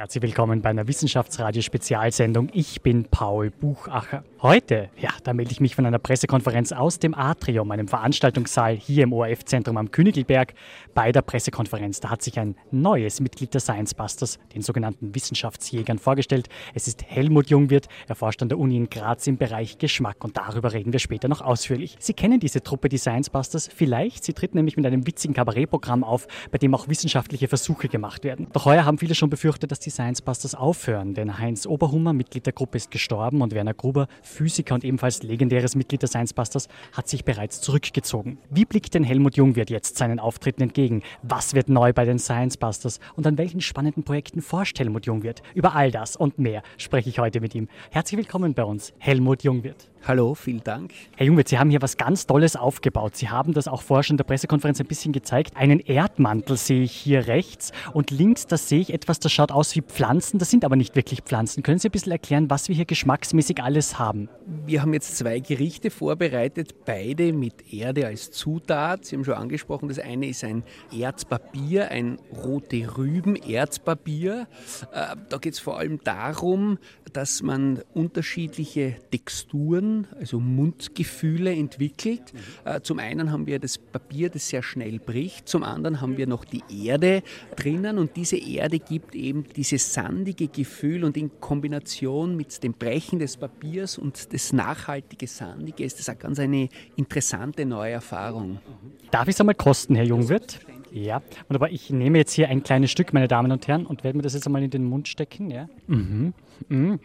[0.00, 2.48] Herzlich willkommen bei einer Wissenschaftsradio-Spezialsendung.
[2.54, 4.24] Ich bin Paul Buchacher.
[4.40, 9.02] Heute, ja, da melde ich mich von einer Pressekonferenz aus dem Atrium, einem Veranstaltungssaal hier
[9.02, 10.54] im ORF-Zentrum am Königelberg.
[10.94, 15.98] Bei der Pressekonferenz, da hat sich ein neues Mitglied der Science Busters, den sogenannten Wissenschaftsjägern,
[15.98, 16.48] vorgestellt.
[16.72, 20.38] Es ist Helmut Jungwirth, er forscht an der Uni in Graz im Bereich Geschmack und
[20.38, 21.96] darüber reden wir später noch ausführlich.
[22.00, 24.24] Sie kennen diese Truppe, die Science Busters, vielleicht.
[24.24, 28.46] Sie tritt nämlich mit einem witzigen Kabarettprogramm auf, bei dem auch wissenschaftliche Versuche gemacht werden.
[28.54, 32.46] Doch heuer haben viele schon befürchtet, dass die Science Busters aufhören, denn Heinz Oberhummer, Mitglied
[32.46, 36.68] der Gruppe, ist gestorben und Werner Gruber, Physiker und ebenfalls legendäres Mitglied der Science Busters,
[36.92, 38.38] hat sich bereits zurückgezogen.
[38.50, 41.02] Wie blickt denn Helmut Jungwirth jetzt seinen Auftritten entgegen?
[41.22, 43.00] Was wird neu bei den Science Busters?
[43.16, 45.42] Und an welchen spannenden Projekten forscht Helmut Jungwirth?
[45.54, 47.68] Über all das und mehr spreche ich heute mit ihm.
[47.90, 49.90] Herzlich willkommen bei uns, Helmut Jungwirth.
[50.06, 50.92] Hallo, vielen Dank.
[51.16, 53.16] Herr Jungwirth, Sie haben hier was ganz Tolles aufgebaut.
[53.16, 55.54] Sie haben das auch vorher schon in der Pressekonferenz ein bisschen gezeigt.
[55.56, 59.76] Einen Erdmantel sehe ich hier rechts und links, da sehe ich etwas, das schaut aus
[59.76, 60.38] wie Pflanzen.
[60.38, 61.62] Das sind aber nicht wirklich Pflanzen.
[61.62, 64.30] Können Sie ein bisschen erklären, was wir hier geschmacksmäßig alles haben?
[64.66, 69.04] Wir haben jetzt zwei Gerichte vorbereitet, beide mit Erde als Zutat.
[69.04, 70.64] Sie haben schon angesprochen, das eine ist ein
[70.98, 74.48] Erzpapier, ein rote Rüben-Erzpapier.
[74.92, 76.78] Äh, da geht es vor allem darum,
[77.12, 82.32] dass man unterschiedliche Texturen, also Mundgefühle entwickelt.
[82.32, 82.82] Mhm.
[82.82, 86.44] Zum einen haben wir das Papier, das sehr schnell bricht, zum anderen haben wir noch
[86.44, 87.22] die Erde
[87.56, 93.18] drinnen und diese Erde gibt eben dieses sandige Gefühl und in Kombination mit dem Brechen
[93.18, 98.58] des Papiers und das nachhaltige Sandige ist das auch ganz eine interessante neue Erfahrung.
[99.10, 100.60] Darf ich es einmal kosten, Herr Jungwirth?
[100.92, 101.70] Ja, wunderbar.
[101.70, 104.34] Ich nehme jetzt hier ein kleines Stück, meine Damen und Herren, und werde mir das
[104.34, 105.50] jetzt einmal in den Mund stecken.
[105.50, 105.68] Ja.
[105.86, 106.34] Mhm.
[106.68, 106.98] Mhm.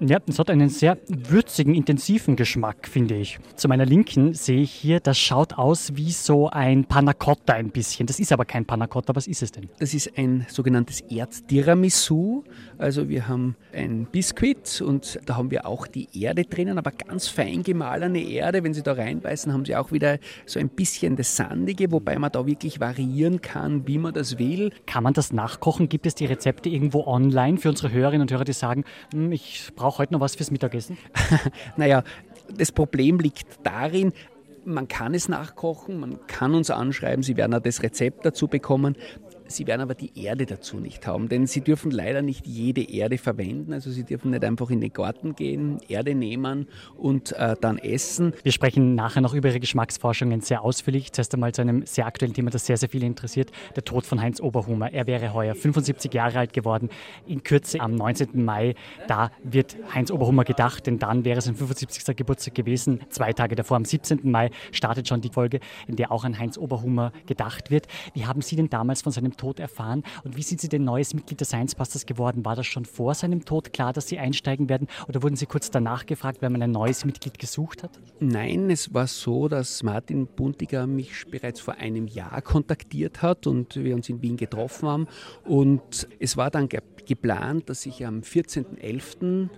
[0.00, 3.40] Ja, es hat einen sehr würzigen, intensiven Geschmack, finde ich.
[3.56, 7.70] Zu meiner Linken sehe ich hier, das schaut aus wie so ein Panna Cotta ein
[7.70, 8.06] bisschen.
[8.06, 9.16] Das ist aber kein Panna Cotta.
[9.16, 9.68] Was ist es denn?
[9.80, 12.44] Das ist ein sogenanntes Erdtiramisu.
[12.78, 17.26] Also wir haben ein Biskuit und da haben wir auch die Erde drinnen, aber ganz
[17.26, 18.62] fein gemahlene Erde.
[18.62, 22.30] Wenn Sie da reinbeißen, haben Sie auch wieder so ein bisschen das Sandige, wobei man
[22.30, 24.70] da wirklich variieren kann, wie man das will.
[24.86, 25.88] Kann man das nachkochen?
[25.88, 29.72] Gibt es die Rezepte irgendwo online für unsere Hörerinnen und Hörer, die sagen, hm, ich
[29.74, 30.98] brauche heute noch was fürs Mittagessen?
[31.78, 32.04] naja,
[32.54, 34.12] das Problem liegt darin,
[34.66, 38.96] man kann es nachkochen, man kann uns anschreiben, Sie werden auch das Rezept dazu bekommen.
[39.48, 43.18] Sie werden aber die Erde dazu nicht haben, denn Sie dürfen leider nicht jede Erde
[43.18, 43.72] verwenden.
[43.72, 48.34] Also Sie dürfen nicht einfach in den Garten gehen, Erde nehmen und äh, dann essen.
[48.42, 51.12] Wir sprechen nachher noch über Ihre Geschmacksforschungen sehr ausführlich.
[51.12, 53.50] Zuerst einmal zu einem sehr aktuellen Thema, das sehr, sehr viele interessiert.
[53.74, 54.92] Der Tod von Heinz Oberhumer.
[54.92, 56.90] Er wäre heuer 75 Jahre alt geworden.
[57.26, 58.44] In Kürze am 19.
[58.44, 58.74] Mai,
[59.06, 62.16] da wird Heinz Oberhumer gedacht, denn dann wäre sein 75.
[62.16, 63.00] Geburtstag gewesen.
[63.08, 64.30] Zwei Tage davor, am 17.
[64.30, 67.86] Mai, startet schon die Folge, in der auch an Heinz Oberhumer gedacht wird.
[68.12, 70.02] Wie haben Sie denn damals von seinem Tod erfahren?
[70.24, 72.44] Und wie sind Sie denn neues Mitglied der Science Busters geworden?
[72.44, 74.88] War das schon vor seinem Tod klar, dass Sie einsteigen werden?
[75.08, 77.98] Oder wurden Sie kurz danach gefragt, weil man ein neues Mitglied gesucht hat?
[78.20, 83.76] Nein, es war so, dass Martin Buntiger mich bereits vor einem Jahr kontaktiert hat und
[83.76, 85.08] wir uns in Wien getroffen haben.
[85.44, 86.68] Und es war dann
[87.06, 89.48] geplant, dass ich am 14.11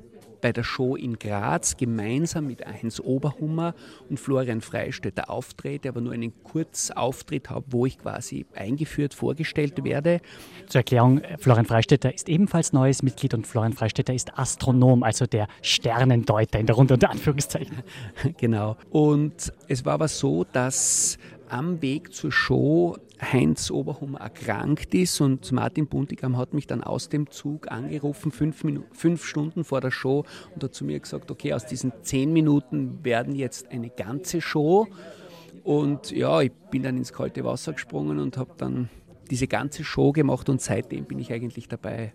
[0.41, 3.75] bei der Show in Graz gemeinsam mit Heinz Oberhummer
[4.09, 10.21] und Florian Freistetter auftrete, aber nur einen Kurzauftritt habe, wo ich quasi eingeführt, vorgestellt werde.
[10.67, 15.49] Zur Erklärung, Florian Freistetter ist ebenfalls neues Mitglied und Florian Freistetter ist Astronom, also der
[15.63, 17.79] Sternendeuter in der Runde unter Anführungszeichen.
[18.39, 18.77] Genau.
[18.91, 21.19] Und es war aber so, dass
[21.49, 27.09] am Weg zur Show Heinz Oberhummer erkrankt ist und Martin Buntigam hat mich dann aus
[27.09, 31.53] dem Zug angerufen, fünf, fünf Stunden vor der Show und hat zu mir gesagt, okay,
[31.53, 34.87] aus diesen zehn Minuten werden jetzt eine ganze Show.
[35.63, 38.89] Und ja, ich bin dann ins kalte Wasser gesprungen und habe dann
[39.31, 42.13] diese ganze Show gemacht und seitdem bin ich eigentlich dabei.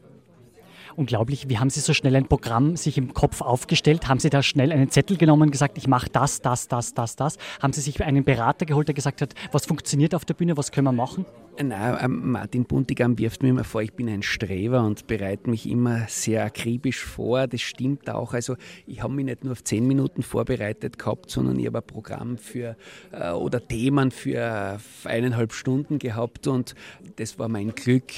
[0.98, 4.08] Unglaublich, wie haben Sie so schnell ein Programm sich im Kopf aufgestellt?
[4.08, 7.18] Haben Sie da schnell einen Zettel genommen und gesagt, ich mache das, das, das, das,
[7.18, 7.38] das?
[7.62, 10.72] Haben Sie sich einen Berater geholt, der gesagt hat, was funktioniert auf der Bühne, was
[10.72, 11.26] können wir machen?
[11.62, 15.70] Nein, ähm, Martin Buntigam wirft mir immer vor, ich bin ein Streber und bereite mich
[15.70, 17.48] immer sehr akribisch vor.
[17.48, 18.34] Das stimmt auch.
[18.34, 18.56] Also
[18.88, 22.38] ich habe mich nicht nur auf zehn Minuten vorbereitet gehabt, sondern ich habe ein Programm
[22.38, 22.78] für
[23.12, 26.74] äh, oder Themen für eineinhalb Stunden gehabt und
[27.18, 28.12] das war mein Glück.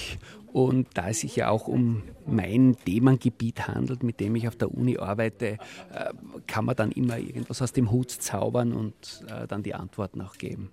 [0.57, 4.73] Und da es sich ja auch um mein Themengebiet handelt, mit dem ich auf der
[4.73, 5.57] Uni arbeite, äh,
[6.47, 10.33] kann man dann immer irgendwas aus dem Hut zaubern und äh, dann die Antworten auch
[10.39, 10.71] geben.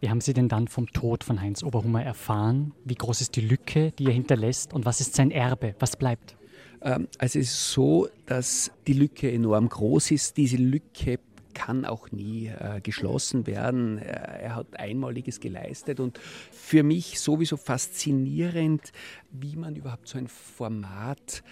[0.00, 2.72] Wie haben Sie denn dann vom Tod von Heinz Oberhummer erfahren?
[2.86, 5.74] Wie groß ist die Lücke, die er hinterlässt und was ist sein Erbe?
[5.78, 6.34] Was bleibt?
[6.80, 10.38] Ähm, also es ist so, dass die Lücke enorm groß ist.
[10.38, 11.18] Diese Lücke
[11.60, 13.98] kann auch nie äh, geschlossen werden.
[13.98, 18.92] Er hat Einmaliges geleistet und für mich sowieso faszinierend,
[19.30, 21.42] wie man überhaupt so ein Format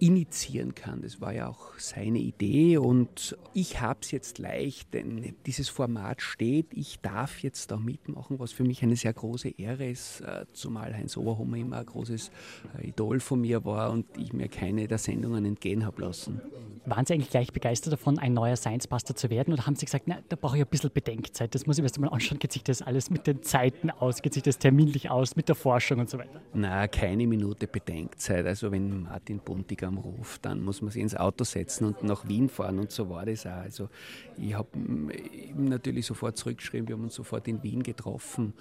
[0.00, 1.02] initiieren kann.
[1.02, 6.22] Das war ja auch seine Idee und ich habe es jetzt leicht, denn dieses Format
[6.22, 6.66] steht.
[6.72, 10.94] Ich darf jetzt da mitmachen, was für mich eine sehr große Ehre ist, äh, zumal
[10.94, 12.30] Heinz Oberhummer immer ein großes
[12.78, 16.40] äh, Idol von mir war und ich mir keine der Sendungen entgehen habe lassen.
[16.86, 20.04] Waren Sie eigentlich gleich begeistert davon, ein neuer Science-Buster zu werden oder haben Sie gesagt,
[20.06, 22.52] na, da brauche ich ein bisschen Bedenkzeit, das muss ich mir erst mal anschauen, geht
[22.52, 25.98] sich das alles mit den Zeiten aus, geht sich das terminlich aus, mit der Forschung
[25.98, 26.40] und so weiter?
[26.54, 28.46] Na, keine Minute Bedenkzeit.
[28.46, 32.28] Also wenn Martin Buntiger am Ruf, dann muss man sich ins Auto setzen und nach
[32.28, 32.78] Wien fahren.
[32.78, 33.50] Und so war das auch.
[33.50, 33.88] Also
[34.36, 38.54] ich habe ihm natürlich sofort zurückgeschrieben, wir haben uns sofort in Wien getroffen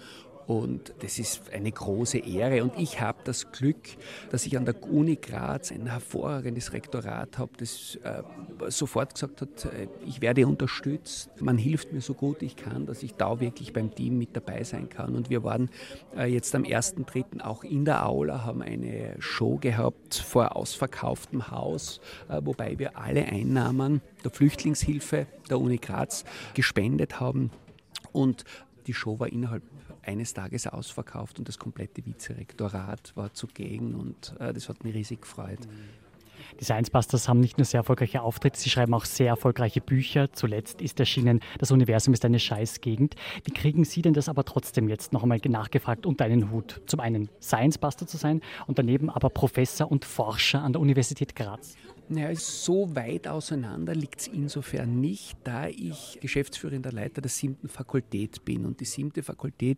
[0.47, 2.63] und das ist eine große Ehre.
[2.63, 3.75] Und ich habe das Glück,
[4.29, 8.23] dass ich an der Uni Graz ein hervorragendes Rektorat habe, das äh,
[8.69, 11.29] sofort gesagt hat, äh, ich werde unterstützt.
[11.41, 14.63] Man hilft mir so gut ich kann, dass ich da wirklich beim Team mit dabei
[14.63, 15.15] sein kann.
[15.15, 15.69] Und wir waren
[16.15, 17.41] äh, jetzt am 1.3.
[17.41, 21.99] auch in der Aula, haben eine Show gehabt vor ausverkauftem Haus,
[22.29, 26.23] äh, wobei wir alle Einnahmen der Flüchtlingshilfe der Uni Graz
[26.53, 27.51] gespendet haben.
[28.13, 28.45] Und
[28.87, 29.63] die Show war innerhalb
[30.07, 35.21] eines Tages ausverkauft und das komplette Vizerektorat war zugegen und äh, das hat mich riesig
[35.21, 35.59] gefreut.
[36.59, 40.31] Die Science Busters haben nicht nur sehr erfolgreiche Auftritte, sie schreiben auch sehr erfolgreiche Bücher.
[40.31, 43.15] Zuletzt ist erschienen, das Universum ist eine Scheißgegend.
[43.43, 46.81] Wie kriegen Sie denn das aber trotzdem jetzt noch einmal nachgefragt unter einen Hut?
[46.85, 51.35] Zum einen Science Buster zu sein und daneben aber Professor und Forscher an der Universität
[51.35, 51.75] Graz.
[52.09, 58.45] Naja, so weit auseinander liegt es insofern nicht, da ich geschäftsführender Leiter der siebten Fakultät
[58.45, 58.65] bin.
[58.65, 59.77] Und die siebte Fakultät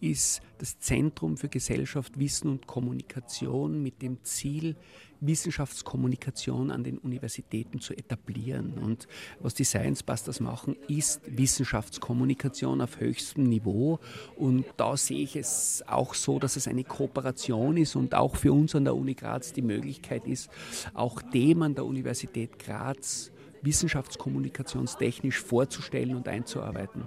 [0.00, 4.74] ist das Zentrum für Gesellschaft, Wissen und Kommunikation mit dem Ziel,
[5.20, 8.74] Wissenschaftskommunikation an den Universitäten zu etablieren.
[8.74, 9.08] Und
[9.40, 13.98] was die Science Busters machen, ist Wissenschaftskommunikation auf höchstem Niveau.
[14.36, 18.52] Und da sehe ich es auch so, dass es eine Kooperation ist und auch für
[18.52, 20.50] uns an der Uni Graz die Möglichkeit ist,
[20.94, 23.32] auch dem an der Universität Graz
[23.62, 27.04] wissenschaftskommunikationstechnisch vorzustellen und einzuarbeiten.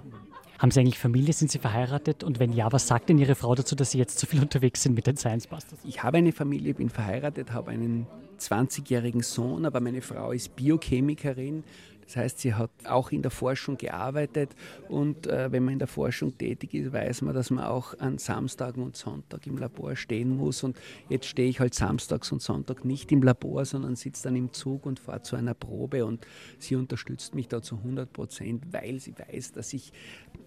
[0.62, 1.32] Haben Sie eigentlich Familie?
[1.32, 2.22] Sind Sie verheiratet?
[2.22, 4.84] Und wenn ja, was sagt denn Ihre Frau dazu, dass Sie jetzt so viel unterwegs
[4.84, 5.80] sind mit den Science Busters?
[5.82, 8.06] Ich habe eine Familie, bin verheiratet, habe einen
[8.38, 11.64] 20-jährigen Sohn, aber meine Frau ist Biochemikerin.
[12.12, 14.50] Das heißt, sie hat auch in der Forschung gearbeitet
[14.88, 18.18] und äh, wenn man in der Forschung tätig ist, weiß man, dass man auch an
[18.18, 20.62] Samstagen und Sonntag im Labor stehen muss.
[20.62, 20.76] Und
[21.08, 24.84] jetzt stehe ich halt samstags und Sonntag nicht im Labor, sondern sitze dann im Zug
[24.84, 26.26] und fahre zu einer Probe und
[26.58, 29.92] sie unterstützt mich da zu 100 Prozent, weil sie weiß, dass ich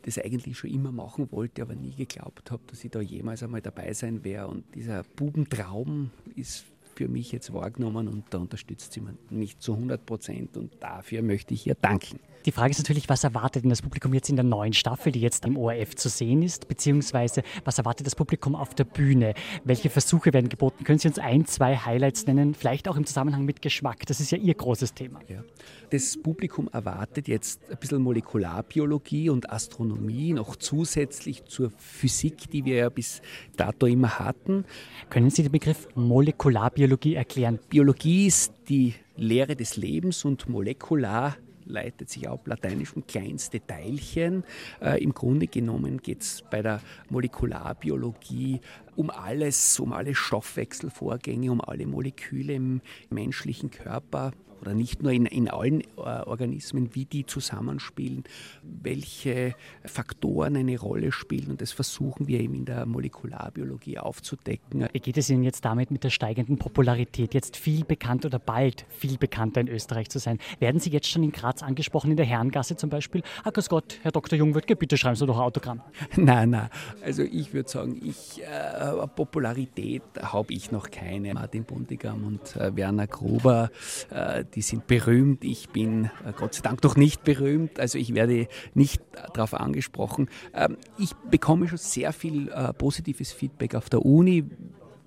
[0.05, 3.61] das eigentlich schon immer machen wollte, aber nie geglaubt habe, dass ich da jemals einmal
[3.61, 4.49] dabei sein werde.
[4.49, 10.05] Und dieser Bubentraum ist für mich jetzt wahrgenommen und da unterstützt sie mich zu 100
[10.05, 12.19] Prozent und dafür möchte ich ihr danken.
[12.45, 15.19] Die Frage ist natürlich, was erwartet denn das Publikum jetzt in der neuen Staffel, die
[15.19, 19.33] jetzt im ORF zu sehen ist, beziehungsweise was erwartet das Publikum auf der Bühne?
[19.63, 20.83] Welche Versuche werden geboten?
[20.83, 24.05] Können Sie uns ein, zwei Highlights nennen, vielleicht auch im Zusammenhang mit Geschmack?
[24.05, 25.21] Das ist ja Ihr großes Thema.
[25.27, 25.43] Ja.
[25.89, 32.75] Das Publikum erwartet jetzt ein bisschen Molekularbiologie und Astronomie noch zusätzlich zur Physik, die wir
[32.75, 33.23] ja bis
[33.57, 34.65] dato immer hatten.
[35.09, 36.84] Können Sie den Begriff Molekularbiologie
[37.15, 37.59] erklären?
[37.69, 44.43] Biologie ist die Lehre des Lebens und molekular leitet sich ab lateinisch um kleinste Teilchen.
[44.81, 48.61] Äh, Im Grunde genommen geht es bei der Molekularbiologie
[48.95, 54.31] um alles, um alle Stoffwechselvorgänge, um alle Moleküle im menschlichen Körper
[54.65, 58.23] oder nicht nur in, in allen äh, Organismen, wie die zusammenspielen,
[58.63, 59.55] welche
[59.85, 61.51] Faktoren eine Rolle spielen.
[61.51, 64.87] Und das versuchen wir eben in der Molekularbiologie aufzudecken.
[64.91, 68.85] Wie geht es Ihnen jetzt damit mit der steigenden Popularität, jetzt viel bekannt oder bald
[68.89, 70.39] viel bekannter in Österreich zu sein?
[70.59, 73.21] Werden Sie jetzt schon in Graz angesprochen, in der Herrengasse zum Beispiel?
[73.43, 74.37] Ah, grüß Gott, Herr Dr.
[74.37, 75.81] Jungwirth, bitte schreiben Sie doch ein Autogramm.
[76.15, 76.69] Nein, nein.
[77.03, 81.33] Also ich würde sagen, ich, äh, Popularität habe ich noch keine.
[81.33, 83.69] Martin Buntigam und äh, Werner Gruber,
[84.09, 85.43] äh, die sind berühmt.
[85.43, 89.01] Ich bin äh, Gott sei Dank noch nicht berühmt, also ich werde nicht
[89.33, 90.29] darauf angesprochen.
[90.53, 94.45] Ähm, ich bekomme schon sehr viel äh, positives Feedback auf der Uni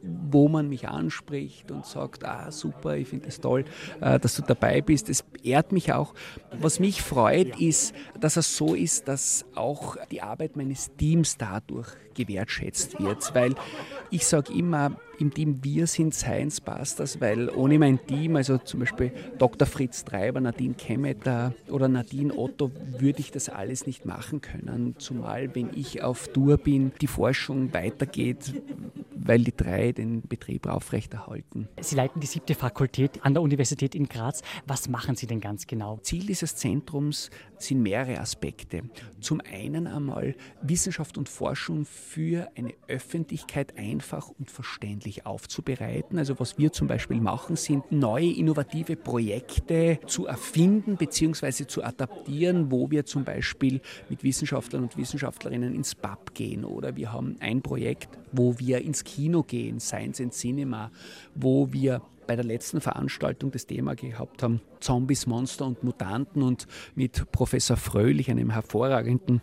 [0.03, 3.65] wo man mich anspricht und sagt, ah super, ich finde es toll,
[4.01, 5.09] äh, dass du dabei bist.
[5.09, 6.15] Es ehrt mich auch.
[6.61, 11.89] Was mich freut, ist, dass es so ist, dass auch die Arbeit meines Teams dadurch
[12.15, 13.55] gewertschätzt wird, weil
[14.11, 18.81] ich sage immer, im Team wir sind Science Busters, weil ohne mein Team, also zum
[18.81, 19.67] Beispiel Dr.
[19.67, 24.95] Fritz Treiber, Nadine Kemmeter oder Nadine Otto, würde ich das alles nicht machen können.
[24.99, 28.55] Zumal, wenn ich auf Tour bin, die Forschung weitergeht,
[29.19, 31.69] weil die drei den Betrieb aufrechterhalten.
[31.81, 34.43] Sie leiten die siebte Fakultät an der Universität in Graz.
[34.67, 35.99] Was machen Sie denn ganz genau?
[36.03, 37.31] Ziel dieses Zentrums
[37.63, 38.83] sind mehrere Aspekte.
[39.21, 46.19] Zum einen einmal Wissenschaft und Forschung für eine Öffentlichkeit einfach und verständlich aufzubereiten.
[46.19, 51.67] Also was wir zum Beispiel machen, sind neue innovative Projekte zu erfinden bzw.
[51.67, 57.13] zu adaptieren, wo wir zum Beispiel mit Wissenschaftlern und Wissenschaftlerinnen ins Pub gehen oder wir
[57.13, 60.91] haben ein Projekt, wo wir ins Kino gehen, Science and Cinema,
[61.35, 66.69] wo wir bei der letzten Veranstaltung das Thema gehabt haben, Zombies, Monster und Mutanten und
[66.95, 69.43] mit Professor Fröhlich, einem hervorragenden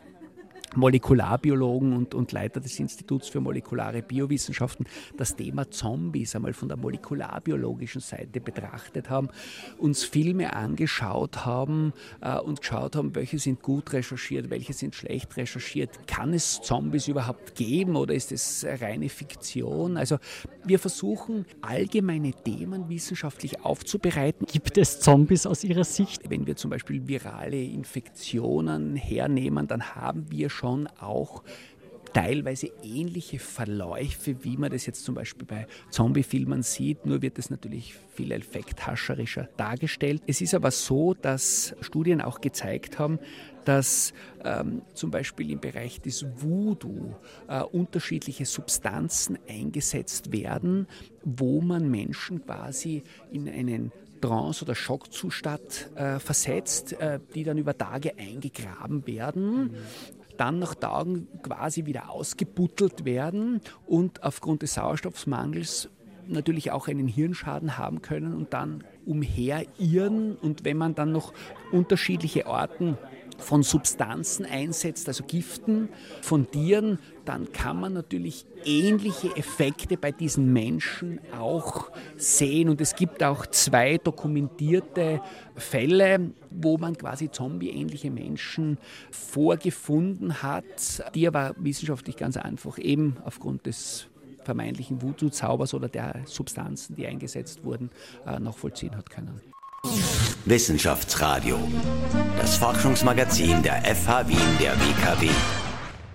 [0.76, 4.86] Molekularbiologen und, und Leiter des Instituts für molekulare Biowissenschaften
[5.18, 9.30] das Thema Zombies einmal von der molekularbiologischen Seite betrachtet haben,
[9.78, 15.38] uns Filme angeschaut haben äh, und geschaut haben, welche sind gut recherchiert, welche sind schlecht
[15.38, 16.08] recherchiert.
[16.08, 19.98] Kann es Zombies überhaupt geben oder ist es reine Fiktion?
[19.98, 20.18] Also
[20.64, 24.46] wir versuchen allgemeine Themen wissenschaftlich aufzubereiten.
[24.52, 26.30] Gibt es Zombies aus Ihrer Sicht?
[26.30, 30.65] Wenn wir zum Beispiel virale Infektionen hernehmen, dann haben wir schon
[31.00, 31.44] auch
[32.16, 37.50] teilweise ähnliche Verläufe, wie man das jetzt zum Beispiel bei Zombie-Filmen sieht, nur wird es
[37.50, 40.24] natürlich viel effekthascherischer dargestellt.
[40.26, 43.20] Es ist aber so, dass Studien auch gezeigt haben,
[43.66, 44.14] dass
[44.46, 47.16] ähm, zum Beispiel im Bereich des Voodoo
[47.50, 50.88] äh, unterschiedliche Substanzen eingesetzt werden,
[51.26, 53.92] wo man Menschen quasi in einen
[54.22, 59.76] Trance- oder Schockzustand äh, versetzt, äh, die dann über Tage eingegraben werden
[60.38, 65.90] dann nach Tagen quasi wieder ausgebuttelt werden und aufgrund des Sauerstoffmangels
[66.28, 70.36] natürlich auch einen Hirnschaden haben können und dann umherirren.
[70.36, 71.34] Und wenn man dann noch
[71.72, 72.98] unterschiedliche Orten
[73.38, 75.90] von Substanzen einsetzt, also Giften
[76.22, 82.70] von Tieren, dann kann man natürlich ähnliche Effekte bei diesen Menschen auch sehen.
[82.70, 85.22] Und es gibt auch zwei dokumentierte
[85.56, 88.78] Fälle, wo man quasi zombie-ähnliche Menschen
[89.12, 94.08] vorgefunden hat, die aber wissenschaftlich ganz einfach eben aufgrund des
[94.44, 97.90] vermeintlichen Voodoo-Zaubers oder der Substanzen, die eingesetzt wurden,
[98.26, 99.42] äh, nachvollziehen hat können.
[100.46, 101.58] Wissenschaftsradio,
[102.40, 105.30] das Forschungsmagazin der FH Wien der WKW.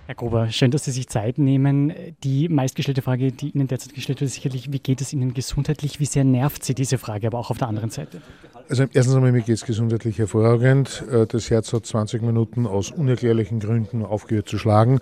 [0.07, 1.93] Herr Gruber, schön, dass Sie sich Zeit nehmen.
[2.23, 5.99] Die meistgestellte Frage, die Ihnen derzeit gestellt wird, ist sicherlich, wie geht es Ihnen gesundheitlich?
[5.99, 8.21] Wie sehr nervt Sie diese Frage, aber auch auf der anderen Seite?
[8.67, 11.03] Also erstens einmal, mir geht es gesundheitlich hervorragend.
[11.11, 14.99] Äh, das Herz hat 20 Minuten aus unerklärlichen Gründen aufgehört zu schlagen,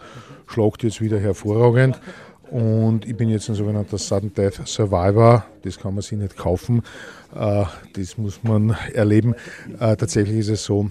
[0.48, 2.00] schlagt jetzt wieder hervorragend.
[2.52, 5.46] Und ich bin jetzt ein sogenannter Sudden Death Survivor.
[5.64, 6.82] Das kann man sich nicht kaufen.
[7.36, 9.36] Äh, das muss man erleben.
[9.80, 10.90] Äh, tatsächlich ist es so,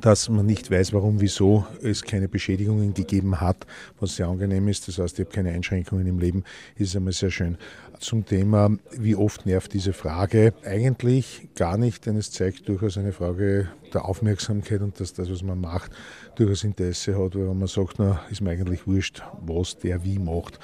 [0.00, 3.66] dass man nicht weiß, warum, wieso es keine Beschädigungen gegeben hat,
[4.00, 4.88] was sehr angenehm ist.
[4.88, 6.44] Das heißt, ich habe keine Einschränkungen im Leben.
[6.78, 7.56] Das ist einmal sehr schön.
[8.00, 10.52] Zum Thema, wie oft nervt diese Frage?
[10.64, 15.42] Eigentlich gar nicht, denn es zeigt durchaus eine Frage der Aufmerksamkeit und dass das, was
[15.42, 15.92] man macht,
[16.34, 20.58] durchaus Interesse hat, weil man sagt, na, ist mir eigentlich wurscht, was der wie macht.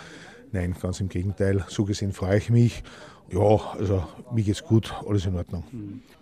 [0.53, 1.65] Nein, ganz im Gegenteil.
[1.69, 2.83] So gesehen freue ich mich
[3.33, 5.63] ja, also mir geht's gut, alles in Ordnung.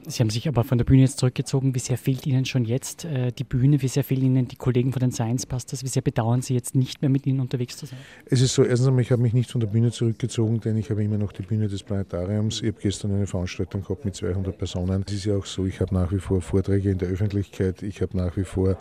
[0.06, 1.74] Sie haben sich aber von der Bühne jetzt zurückgezogen.
[1.74, 3.80] Wie sehr fehlt Ihnen schon jetzt äh, die Bühne?
[3.80, 5.82] Wie sehr fehlen Ihnen die Kollegen von den Science Busters?
[5.82, 7.98] Wie sehr bedauern Sie jetzt nicht mehr mit ihnen unterwegs zu sein?
[8.26, 10.90] Es ist so, erstens einmal, ich habe mich nicht von der Bühne zurückgezogen, denn ich
[10.90, 12.60] habe immer noch die Bühne des Planetariums.
[12.60, 15.04] Ich habe gestern eine Veranstaltung gehabt mit 200 Personen.
[15.06, 18.02] Es ist ja auch so, ich habe nach wie vor Vorträge in der Öffentlichkeit, ich
[18.02, 18.76] habe nach wie vor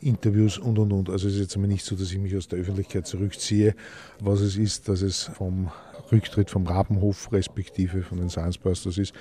[0.00, 1.10] Interviews und und und.
[1.10, 3.74] Also es ist jetzt einmal nicht so, dass ich mich aus der Öffentlichkeit zurückziehe.
[4.20, 5.70] Was es ist, dass es vom
[6.12, 9.14] Rücktritt vom Rabenhof respektive von den Science Busters ist.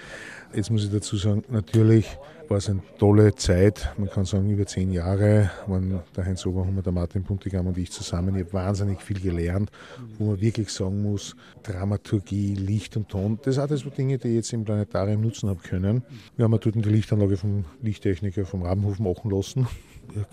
[0.53, 2.17] Jetzt muss ich dazu sagen, natürlich
[2.50, 6.81] war es eine tolle Zeit, man kann sagen über zehn Jahre, waren der Heinz Oberhummer,
[6.81, 8.36] der Martin Puntigam und ich zusammen.
[8.36, 9.71] Ich habe wahnsinnig viel gelernt,
[10.19, 14.36] wo man wirklich sagen muss, Dramaturgie, Licht und Ton, das sind alles Dinge, die ich
[14.36, 16.03] jetzt im Planetarium nutzen habe können.
[16.36, 19.67] Wir haben dort die Lichtanlage vom Lichttechniker vom Rabenhof machen lassen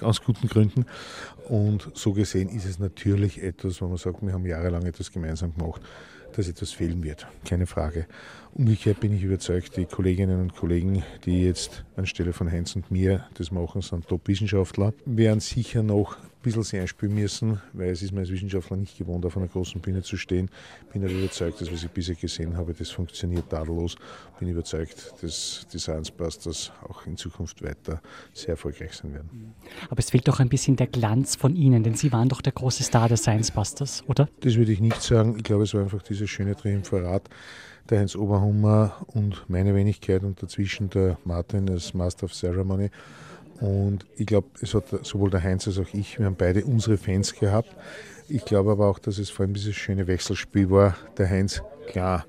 [0.01, 0.87] aus guten Gründen.
[1.49, 5.55] Und so gesehen ist es natürlich etwas, wo man sagt, wir haben jahrelang etwas gemeinsam
[5.55, 5.83] gemacht
[6.37, 8.07] dass etwas fehlen wird, keine Frage.
[8.55, 13.27] Umgekehrt bin ich überzeugt, die Kolleginnen und Kollegen, die jetzt anstelle von Heinz und mir
[13.35, 18.13] das machen, sind Top-Wissenschaftler, werden sicher noch ein bisschen sich einspielen müssen, weil es ist
[18.13, 20.51] mir als Wissenschaftler nicht gewohnt, auf einer großen Bühne zu stehen.
[20.93, 23.97] Bin aber überzeugt, dass was ich bisher gesehen habe, das funktioniert tadellos.
[24.39, 28.01] Bin überzeugt, dass die Science Busters auch in Zukunft weiter
[28.33, 29.55] sehr erfolgreich sein werden.
[29.91, 32.53] Aber es fehlt doch ein bisschen der Glanz von Ihnen, denn Sie waren doch der
[32.53, 34.29] große Star der Science Busters, oder?
[34.41, 35.37] Das würde ich nicht sagen.
[35.37, 37.29] Ich glaube, es war einfach dieses schöne Triumvirat
[37.91, 42.91] der Heinz Oberhummer und meine Wenigkeit und dazwischen der Martin als Master of Ceremony.
[43.61, 46.97] Und ich glaube, es hat sowohl der Heinz als auch ich, wir haben beide unsere
[46.97, 47.75] Fans gehabt.
[48.29, 50.97] Ich glaube aber auch, dass es vor allem dieses schöne Wechselspiel war.
[51.17, 52.25] Der Heinz, klar,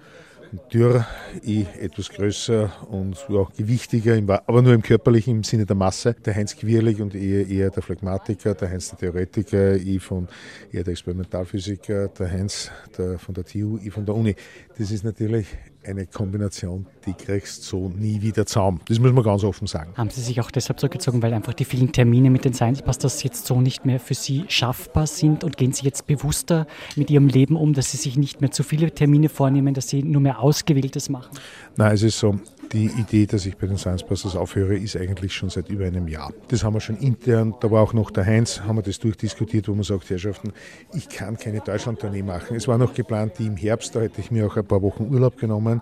[0.74, 1.06] dürr,
[1.44, 6.16] ich etwas größer und auch gewichtiger, aber nur im körperlichen, im Sinne der Masse.
[6.26, 10.28] Der Heinz Quirlig und eher, eher der Phlegmatiker, der Heinz der Theoretiker, ich von
[10.72, 14.36] eher der Experimentalphysiker, der Heinz der, von der TU, ich von der Uni.
[14.78, 15.48] Das ist natürlich
[15.90, 18.80] eine Kombination, die kriegst so nie wieder zusammen.
[18.88, 19.94] Das muss man ganz offen sagen.
[19.96, 23.24] Haben Sie sich auch deshalb zurückgezogen, weil einfach die vielen Termine mit den Science Busters
[23.24, 27.28] jetzt so nicht mehr für Sie schaffbar sind und gehen Sie jetzt bewusster mit Ihrem
[27.28, 30.40] Leben um, dass Sie sich nicht mehr zu viele Termine vornehmen, dass Sie nur mehr
[30.40, 31.38] Ausgewähltes machen?
[31.76, 32.40] Nein, es ist so,
[32.72, 34.04] die Idee, dass ich bei den Science
[34.36, 36.34] aufhöre, ist eigentlich schon seit über einem Jahr.
[36.50, 39.68] Das haben wir schon intern, da war auch noch der Heinz, haben wir das durchdiskutiert,
[39.68, 40.54] wo man sagt, Herrschaften,
[40.94, 42.56] ich kann keine Deutschland-Tournee machen.
[42.56, 45.08] Es war noch geplant, die im Herbst, da hätte ich mir auch ein paar Wochen
[45.12, 45.82] Urlaub genommen.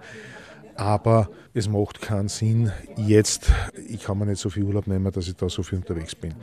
[0.76, 3.52] Aber es macht keinen Sinn, jetzt,
[3.88, 6.36] ich kann mir nicht so viel Urlaub nehmen, dass ich da so viel unterwegs bin.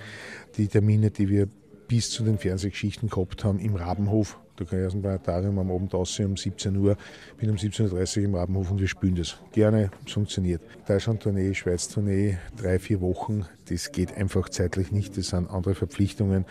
[0.57, 1.49] Die Termine, die wir
[1.87, 5.71] bis zu den Fernsehgeschichten gehabt haben im Rabenhof, da kann ich aus dem Planetarium am
[5.71, 6.97] Abend aussehen um 17 Uhr,
[7.39, 9.37] bin um 17.30 Uhr im Rabenhof und wir spielen das.
[9.53, 10.63] Gerne, es funktioniert.
[10.87, 16.45] Deutschland-Tournee, Schweiz-Tournee, drei, vier Wochen, das geht einfach zeitlich nicht, das sind andere Verpflichtungen.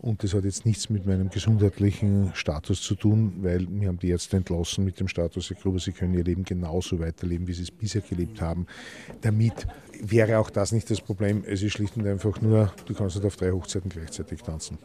[0.00, 4.10] Und das hat jetzt nichts mit meinem gesundheitlichen Status zu tun, weil mir haben die
[4.10, 7.64] Ärzte entlassen mit dem Status, ich glaube, sie können ihr Leben genauso weiterleben, wie sie
[7.64, 8.66] es bisher gelebt haben.
[9.22, 9.66] Damit
[10.00, 11.42] wäre auch das nicht das Problem.
[11.44, 14.78] Es ist schlicht und einfach nur, du kannst nicht auf drei Hochzeiten gleichzeitig tanzen.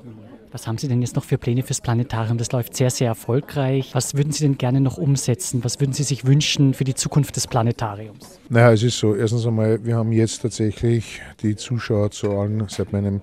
[0.51, 2.39] Was haben Sie denn jetzt noch für Pläne fürs Planetarium?
[2.39, 3.91] Das läuft sehr, sehr erfolgreich.
[3.93, 5.63] Was würden Sie denn gerne noch umsetzen?
[5.63, 8.39] Was würden Sie sich wünschen für die Zukunft des Planetariums?
[8.49, 9.13] Naja, es ist so.
[9.13, 13.21] Erstens einmal, wir haben jetzt tatsächlich die Zuschauerzahlen seit meinem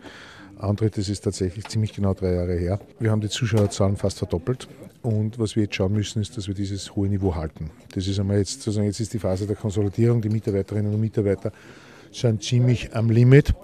[0.63, 2.81] Antritt, das ist tatsächlich ziemlich genau drei Jahre her.
[2.99, 4.69] Wir haben die Zuschauerzahlen fast verdoppelt.
[5.03, 7.71] Und was wir jetzt schauen müssen, ist, dass wir dieses hohe Niveau halten.
[7.95, 10.21] Das ist einmal jetzt sozusagen, jetzt ist die Phase der Konsolidierung.
[10.21, 11.53] Die Mitarbeiterinnen und Mitarbeiter
[12.13, 13.55] sind ziemlich am Limit.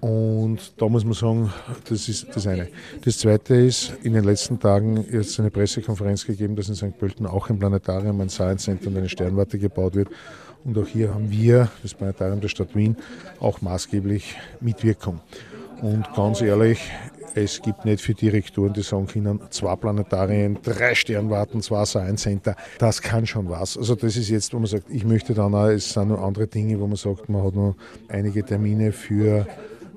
[0.00, 1.50] Und da muss man sagen,
[1.88, 2.68] das ist das eine.
[3.02, 6.98] Das zweite ist, in den letzten Tagen jetzt eine Pressekonferenz gegeben, dass in St.
[6.98, 10.08] Pölten auch ein Planetarium, ein Science Center und eine Sternwarte gebaut wird.
[10.64, 12.96] Und auch hier haben wir, das Planetarium der Stadt Wien,
[13.40, 15.20] auch maßgeblich Mitwirkung.
[15.82, 16.90] Und ganz ehrlich,
[17.34, 22.54] es gibt nicht für Direktoren, die sagen können, zwei Planetarien, drei Sternwarten, zwei Science Center.
[22.78, 23.76] Das kann schon was.
[23.76, 26.46] Also das ist jetzt, wo man sagt, ich möchte dann auch, es sind noch andere
[26.46, 27.74] Dinge, wo man sagt, man hat noch
[28.08, 29.46] einige Termine für,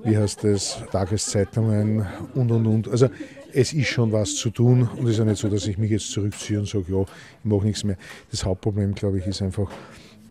[0.04, 2.88] wie heißt das, Tageszeitungen und, und, und.
[2.88, 3.08] Also
[3.52, 5.90] es ist schon was zu tun und es ist ja nicht so, dass ich mich
[5.90, 7.96] jetzt zurückziehe und sage, ja, ich mache nichts mehr.
[8.30, 9.70] Das Hauptproblem, glaube ich, ist einfach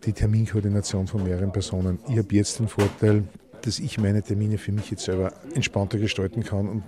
[0.04, 1.98] die Terminkoordination von mehreren Personen.
[2.08, 3.24] Ich habe jetzt den Vorteil,
[3.62, 6.82] dass ich meine Termine für mich jetzt selber entspannter gestalten kann und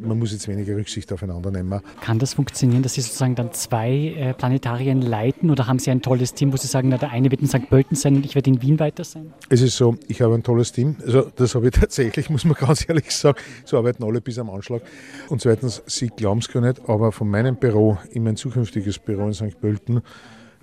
[0.00, 1.80] man muss jetzt weniger Rücksicht aufeinander nehmen.
[2.00, 6.02] Kann das funktionieren, dass Sie sozusagen dann zwei äh, Planetarien leiten oder haben Sie ein
[6.02, 7.68] tolles Team, wo Sie sagen, na, der eine wird in St.
[7.68, 9.32] Pölten sein und ich werde in Wien weiter sein?
[9.48, 10.96] Es ist so, ich habe ein tolles Team.
[11.04, 13.38] Also das habe ich tatsächlich, muss man ganz ehrlich sagen.
[13.64, 14.82] So arbeiten alle bis am Anschlag.
[15.28, 19.26] Und zweitens, Sie glauben es gar nicht, aber von meinem Büro in mein zukünftiges Büro
[19.26, 19.60] in St.
[19.60, 20.02] Pölten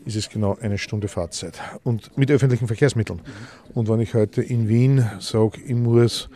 [0.09, 3.21] ist es genau eine Stunde Fahrzeit und mit öffentlichen Verkehrsmitteln.
[3.75, 6.29] Und wenn ich heute in Wien sage, ich muss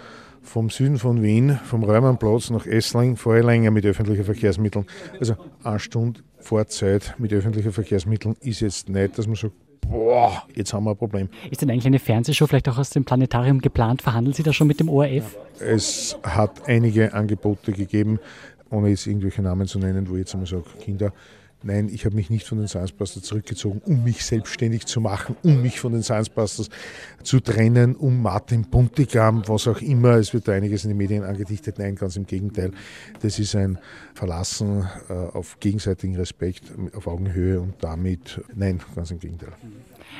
[0.44, 4.86] vom Süden von Wien, vom Räumernplatz nach Essling, fahre ich länger mit öffentlichen Verkehrsmitteln.
[5.20, 10.72] Also eine Stunde Fahrzeit mit öffentlichen Verkehrsmitteln ist jetzt nicht, dass man sagt, boah, jetzt
[10.72, 11.30] haben wir ein Problem.
[11.50, 14.04] Ist denn eigentlich eine Fernsehshow vielleicht auch aus dem Planetarium geplant?
[14.04, 15.36] Verhandeln Sie da schon mit dem ORF?
[15.60, 18.20] Es hat einige Angebote gegeben,
[18.70, 21.12] ohne jetzt irgendwelche Namen zu nennen, wo ich jetzt einmal sage, Kinder,
[21.64, 25.36] Nein, ich habe mich nicht von den Science Busters zurückgezogen, um mich selbstständig zu machen,
[25.44, 26.70] um mich von den Science Busters
[27.24, 30.16] zu trennen, um Martin Buntigam, was auch immer.
[30.18, 31.80] Es wird da einiges in den Medien angedichtet.
[31.80, 32.72] Nein, ganz im Gegenteil.
[33.22, 33.78] Das ist ein
[34.14, 39.50] Verlassen äh, auf gegenseitigen Respekt, auf Augenhöhe und damit, nein, ganz im Gegenteil.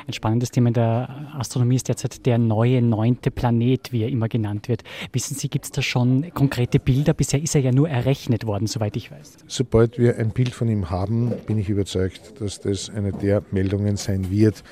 [0.06, 4.28] Ein spannendes Thema in der Astronomie ist derzeit der neue neunte Planet, wie er immer
[4.28, 4.82] genannt wird.
[5.12, 7.14] Wissen Sie, gibt es da schon konkrete Bilder?
[7.14, 9.36] Bisher ist er ja nur errechnet worden, soweit ich weiß.
[9.46, 13.96] Sobald wir ein Bild von ihm haben, bin ich überzeugt, dass das eine der Meldungen
[13.96, 14.64] sein wird,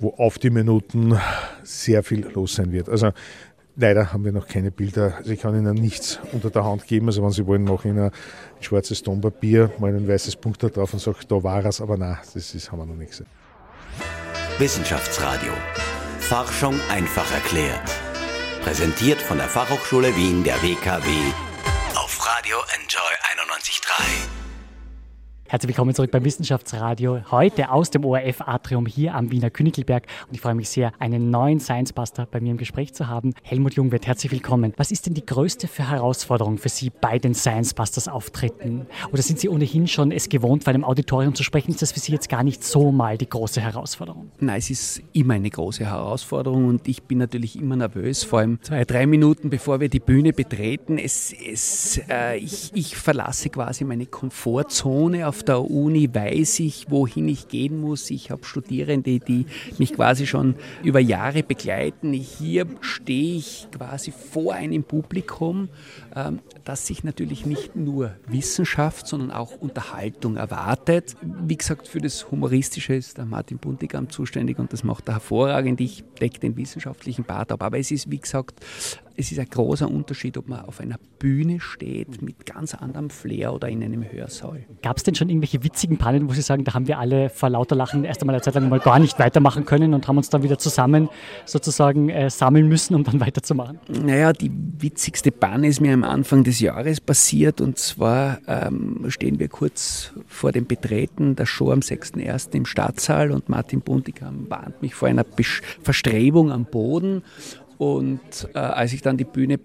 [0.00, 1.16] wo auf die Minuten
[1.62, 2.88] sehr viel los sein wird.
[2.88, 3.12] Also
[3.80, 5.14] Leider haben wir noch keine Bilder.
[5.18, 7.06] Also ich kann Ihnen nichts unter der Hand geben.
[7.06, 8.12] Also wenn Sie wollen, mache ich Ihnen ein
[8.60, 11.80] schwarzes Tonpapier, mal ein weißes Punkt da drauf und sage, da war es.
[11.80, 13.28] Aber nein, das ist, haben wir noch nicht gesehen.
[14.58, 15.52] Wissenschaftsradio.
[16.18, 17.88] Forschung einfach erklärt.
[18.62, 21.08] Präsentiert von der Fachhochschule Wien der WKW
[21.94, 23.12] auf Radio Enjoy
[23.44, 24.47] 91.3.
[25.50, 27.22] Herzlich willkommen zurück beim Wissenschaftsradio.
[27.30, 30.04] Heute aus dem ORF-Atrium hier am Wiener Königelberg.
[30.26, 33.32] Und ich freue mich sehr, einen neuen Science Buster bei mir im Gespräch zu haben.
[33.42, 34.74] Helmut Jungwirth, herzlich willkommen.
[34.76, 38.86] Was ist denn die größte Herausforderung für Sie bei den Science Busters Auftritten?
[39.10, 41.70] Oder sind Sie ohnehin schon es gewohnt, bei einem Auditorium zu sprechen?
[41.70, 44.30] Ist das für Sie jetzt gar nicht so mal die große Herausforderung?
[44.40, 48.60] Nein, es ist immer eine große Herausforderung und ich bin natürlich immer nervös, vor allem
[48.60, 50.98] zwei, drei Minuten bevor wir die Bühne betreten.
[50.98, 56.90] Es, es, äh, ich, ich verlasse quasi meine Komfortzone auf auf der Uni weiß ich,
[56.90, 58.10] wohin ich gehen muss.
[58.10, 59.46] Ich habe Studierende, die
[59.78, 62.12] mich quasi schon über Jahre begleiten.
[62.12, 65.68] Hier stehe ich quasi vor einem Publikum,
[66.16, 71.14] ähm, das sich natürlich nicht nur Wissenschaft, sondern auch Unterhaltung erwartet.
[71.22, 75.80] Wie gesagt, für das Humoristische ist der Martin Buntigam zuständig und das macht er hervorragend.
[75.80, 77.62] Ich decke den wissenschaftlichen Part ab.
[77.62, 78.60] Aber es ist, wie gesagt,
[79.18, 83.52] es ist ein großer Unterschied, ob man auf einer Bühne steht mit ganz anderem Flair
[83.52, 84.64] oder in einem Hörsaal.
[84.80, 87.50] Gab es denn schon irgendwelche witzigen Pannen, wo Sie sagen, da haben wir alle vor
[87.50, 90.30] lauter Lachen erst einmal eine Zeit lang mal gar nicht weitermachen können und haben uns
[90.30, 91.08] dann wieder zusammen
[91.46, 93.80] sozusagen äh, sammeln müssen, um dann weiterzumachen?
[93.88, 99.40] Naja, die witzigste Panne ist mir am Anfang des Jahres passiert und zwar ähm, stehen
[99.40, 102.54] wir kurz vor dem Betreten der Show am 6.1.
[102.54, 105.24] im Stadtsaal und Martin Buntigam warnt mich vor einer
[105.82, 107.24] Verstrebung am Boden
[107.78, 109.58] und äh, als ich dann die Bühne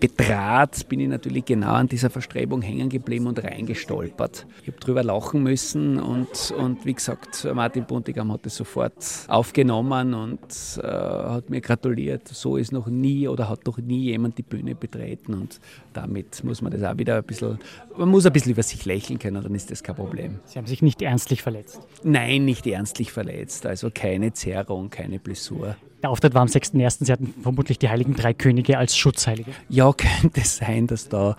[0.00, 4.46] betrat, bin ich natürlich genau an dieser Verstrebung hängen geblieben und reingestolpert.
[4.62, 8.94] Ich habe drüber lachen müssen und, und wie gesagt, Martin Buntigam hat es sofort
[9.28, 10.40] aufgenommen und
[10.82, 12.28] äh, hat mir gratuliert.
[12.28, 15.60] So ist noch nie oder hat noch nie jemand die Bühne betreten und
[15.92, 17.58] damit muss man das auch wieder ein bisschen,
[17.96, 20.38] man muss ein bisschen über sich lächeln können, dann ist das kein Problem.
[20.44, 21.80] Sie haben sich nicht ernstlich verletzt?
[22.04, 25.76] Nein, nicht ernstlich verletzt, also keine Zerrung, keine Blessur.
[26.02, 27.04] Der Auftritt war am 6.1.
[27.04, 29.50] Sie hatten vermutlich die Heiligen Drei Könige als Schutzheilige.
[29.68, 31.36] Ja, könnte sein, dass da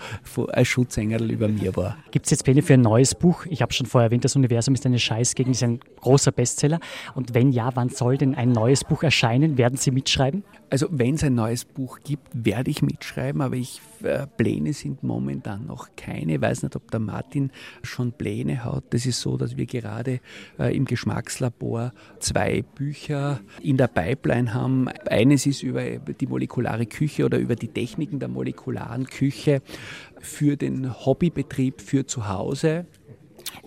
[0.51, 1.97] ein Schutzengel über mir war.
[2.11, 3.45] Gibt es jetzt Pläne für ein neues Buch?
[3.45, 6.79] Ich habe schon vorher erwähnt, das Universum ist eine Scheißgegend, ist ein großer Bestseller.
[7.15, 9.57] Und wenn ja, wann soll denn ein neues Buch erscheinen?
[9.57, 10.43] Werden Sie mitschreiben?
[10.69, 15.01] Also wenn es ein neues Buch gibt, werde ich mitschreiben, aber ich, äh, Pläne sind
[15.03, 16.35] momentan noch keine.
[16.35, 17.51] Ich weiß nicht, ob der Martin
[17.81, 18.83] schon Pläne hat.
[18.91, 20.19] Das ist so, dass wir gerade
[20.59, 24.87] äh, im Geschmackslabor zwei Bücher in der Pipeline haben.
[25.09, 29.61] Eines ist über die molekulare Küche oder über die Techniken der molekularen Küche
[30.19, 32.85] für den Hobbybetrieb für zu Hause.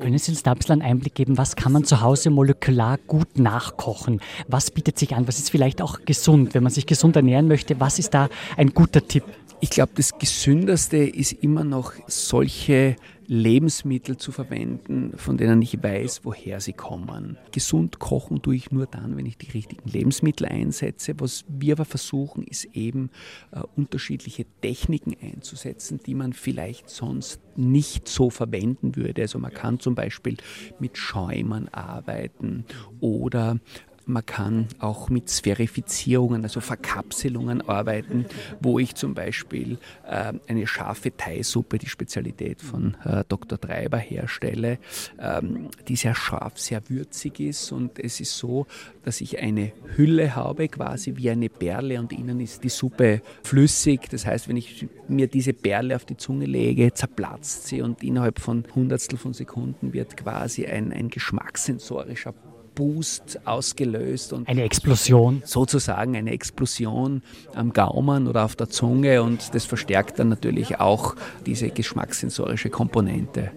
[0.01, 2.99] Können Sie uns da ein bisschen einen Einblick geben, was kann man zu Hause molekular
[3.07, 4.21] gut nachkochen?
[4.49, 5.29] Was bietet sich an?
[5.29, 6.55] Was ist vielleicht auch gesund?
[6.55, 9.25] Wenn man sich gesund ernähren möchte, was ist da ein guter Tipp?
[9.61, 12.97] Ich glaube, das Gesündeste ist immer noch solche
[13.33, 17.38] Lebensmittel zu verwenden, von denen ich weiß, woher sie kommen.
[17.51, 21.14] Gesund kochen tue ich nur dann, wenn ich die richtigen Lebensmittel einsetze.
[21.16, 23.09] Was wir aber versuchen, ist eben
[23.53, 29.23] äh, unterschiedliche Techniken einzusetzen, die man vielleicht sonst nicht so verwenden würde.
[29.23, 30.37] Also man kann zum Beispiel
[30.79, 32.66] mit Schäumern arbeiten
[33.01, 33.59] oder
[34.07, 38.27] man kann auch mit Sphärifizierungen, also Verkapselungen arbeiten,
[38.61, 43.61] wo ich zum Beispiel äh, eine scharfe Thai-Suppe, die Spezialität von äh, Dr.
[43.61, 44.79] Treiber, herstelle,
[45.19, 47.73] ähm, die sehr scharf, sehr würzig ist.
[47.73, 48.67] Und es ist so,
[49.05, 54.09] dass ich eine Hülle habe, quasi wie eine Perle, und innen ist die Suppe flüssig.
[54.11, 58.41] Das heißt, wenn ich mir diese Perle auf die Zunge lege, zerplatzt sie und innerhalb
[58.41, 62.35] von Hundertstel von Sekunden wird quasi ein, ein geschmackssensorischer
[62.75, 64.33] Boost ausgelöst.
[64.33, 65.43] Und eine Explosion.
[65.45, 67.23] Sozusagen eine Explosion
[67.55, 73.51] am Gaumen oder auf der Zunge und das verstärkt dann natürlich auch diese geschmackssensorische Komponente.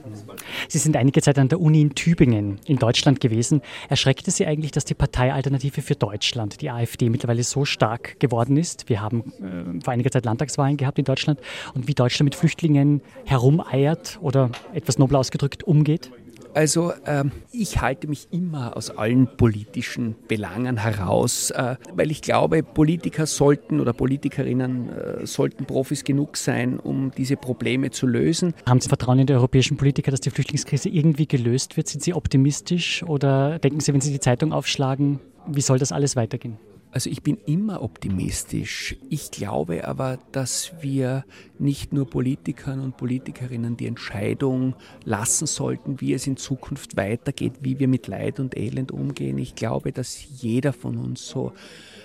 [0.68, 3.62] Sie sind einige Zeit an der Uni in Tübingen in Deutschland gewesen.
[3.90, 8.90] Erschreckte Sie eigentlich, dass die Parteialternative für Deutschland, die AfD, mittlerweile so stark geworden ist?
[8.90, 11.40] Wir haben äh, vor einiger Zeit Landtagswahlen gehabt in Deutschland
[11.74, 16.12] und wie Deutschland mit Flüchtlingen herumeiert oder etwas nobler ausgedrückt umgeht?
[16.56, 22.64] Also äh, ich halte mich immer aus allen politischen Belangen heraus, äh, weil ich glaube,
[22.64, 28.54] Politiker sollten oder Politikerinnen äh, sollten Profis genug sein, um diese Probleme zu lösen.
[28.66, 31.90] Haben Sie Vertrauen in die europäischen Politiker, dass die Flüchtlingskrise irgendwie gelöst wird?
[31.90, 36.16] Sind Sie optimistisch oder denken Sie, wenn Sie die Zeitung aufschlagen, wie soll das alles
[36.16, 36.58] weitergehen?
[36.96, 38.96] Also ich bin immer optimistisch.
[39.10, 41.26] Ich glaube aber, dass wir
[41.60, 47.80] nicht nur Politikern und Politikerinnen die Entscheidung lassen sollten, wie es in Zukunft weitergeht, wie
[47.80, 49.38] wir mit Leid und Elend umgehen.
[49.40, 51.52] Ich glaube, dass jeder von uns so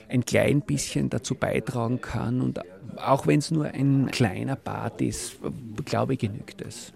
[0.09, 2.59] ein klein bisschen dazu beitragen kann und
[2.97, 5.39] auch wenn es nur ein kleiner Part ist,
[5.85, 6.93] glaube ich, genügt es.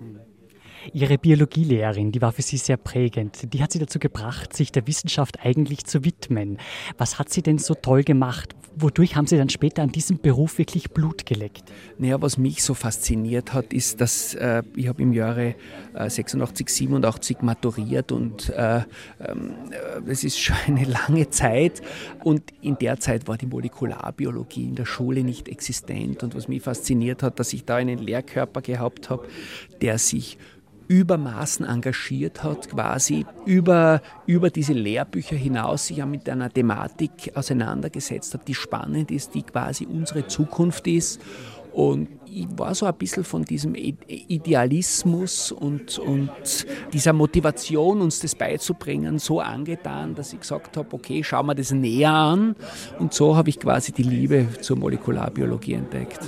[0.92, 3.52] Ihre Biologielehrerin, die war für Sie sehr prägend.
[3.52, 6.58] Die hat Sie dazu gebracht, sich der Wissenschaft eigentlich zu widmen.
[6.98, 8.54] Was hat sie denn so toll gemacht?
[8.76, 11.62] Wodurch haben Sie dann später an diesem Beruf wirklich Blut geleckt?
[11.98, 15.54] Naja, was mich so fasziniert hat, ist, dass äh, ich habe im Jahre
[15.94, 18.82] äh, 86, 87 maturiert und äh,
[19.20, 19.54] ähm,
[20.06, 21.82] das ist schon eine lange Zeit
[22.24, 26.62] und in der Zeit war die Molekularbiologie in der Schule nicht existent und was mich
[26.62, 29.28] fasziniert hat, dass ich da einen Lehrkörper gehabt habe,
[29.80, 30.36] der sich
[30.88, 38.34] übermaßen engagiert hat, quasi über, über diese Lehrbücher hinaus sich ja mit einer Thematik auseinandergesetzt
[38.34, 41.20] hat, die spannend ist, die quasi unsere Zukunft ist.
[41.74, 46.30] Und ich war so ein bisschen von diesem Idealismus und, und
[46.92, 51.72] dieser Motivation, uns das beizubringen, so angetan, dass ich gesagt habe, okay, schauen wir das
[51.72, 52.54] näher an.
[53.00, 56.20] Und so habe ich quasi die Liebe zur Molekularbiologie entdeckt.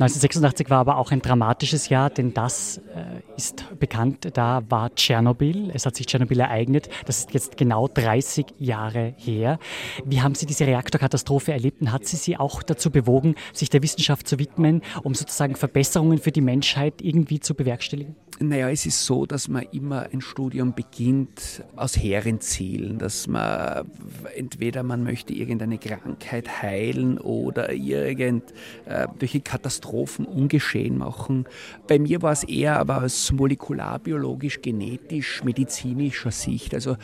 [0.00, 5.70] 1986 war aber auch ein dramatisches Jahr, denn das äh, ist bekannt, da war Tschernobyl.
[5.72, 6.90] Es hat sich Tschernobyl ereignet.
[7.06, 9.58] Das ist jetzt genau 30 Jahre her.
[10.04, 13.82] Wie haben Sie diese Reaktorkatastrophe erlebt und hat sie Sie auch dazu bewogen, sich der
[13.82, 18.14] Wissenschaft zu widmen, um sozusagen Verbesserungen für die Menschheit irgendwie zu bewerkstelligen?
[18.42, 23.90] Naja, es ist so, dass man immer ein Studium beginnt aus hehren Zielen, dass man
[24.34, 31.44] entweder man möchte irgendeine Krankheit heilen oder irgendwelche Katastrophen ungeschehen machen.
[31.86, 36.74] Bei mir war es eher aber molekularbiologisch, genetisch, medizinischer Sicht.
[36.74, 36.96] Also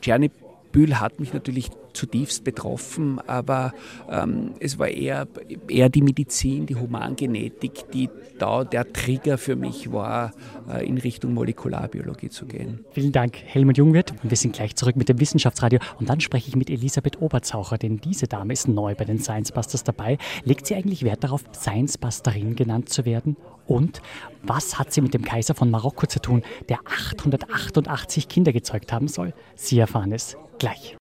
[0.00, 3.72] Tschernobyl hat mich natürlich zutiefst betroffen, aber
[4.10, 5.26] ähm, es war eher,
[5.68, 10.32] eher die Medizin, die Humangenetik, die da der Trigger für mich war,
[10.68, 12.84] äh, in Richtung Molekularbiologie zu gehen.
[12.90, 14.12] Vielen Dank, Helmut Jungwirth.
[14.22, 17.98] Wir sind gleich zurück mit dem Wissenschaftsradio und dann spreche ich mit Elisabeth Oberzaucher, denn
[17.98, 20.18] diese Dame ist neu bei den Science Busters dabei.
[20.44, 23.36] Legt sie eigentlich Wert darauf, Science Busterin genannt zu werden?
[23.66, 24.02] Und
[24.42, 29.08] was hat sie mit dem Kaiser von Marokko zu tun, der 888 Kinder gezeugt haben
[29.08, 29.32] soll?
[29.54, 30.96] Sie erfahren es gleich.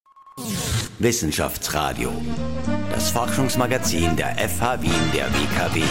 [0.99, 2.11] Wissenschaftsradio.
[2.91, 5.81] Das Forschungsmagazin der FH Wien der WKW.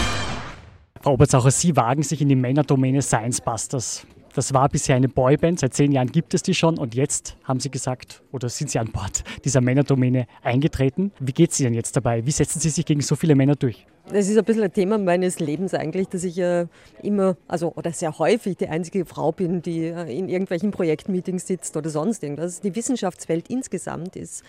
[1.01, 4.07] Frau Oberzaucher, Sie wagen sich in die Männerdomäne Science Busters.
[4.33, 7.59] Das war bisher eine Boyband, seit zehn Jahren gibt es die schon und jetzt haben
[7.59, 11.11] Sie gesagt, oder sind Sie an Bord dieser Männerdomäne eingetreten.
[11.19, 12.25] Wie geht es Ihnen jetzt dabei?
[12.25, 13.85] Wie setzen Sie sich gegen so viele Männer durch?
[14.09, 16.65] Das ist ein bisschen ein Thema meines Lebens eigentlich, dass ich ja
[17.01, 21.89] immer, also oder sehr häufig die einzige Frau bin, die in irgendwelchen Projektmeetings sitzt oder
[21.89, 22.59] sonst irgendwas.
[22.59, 24.43] Die Wissenschaftswelt insgesamt ist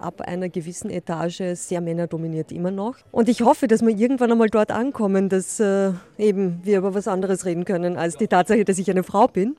[0.00, 2.96] ab einer gewissen Etage sehr männerdominiert immer noch.
[3.12, 7.06] Und ich hoffe, dass wir irgendwann einmal dort ankommen, dass äh, eben wir über was
[7.06, 9.56] anderes reden können als die Tatsache, dass ich eine Frau bin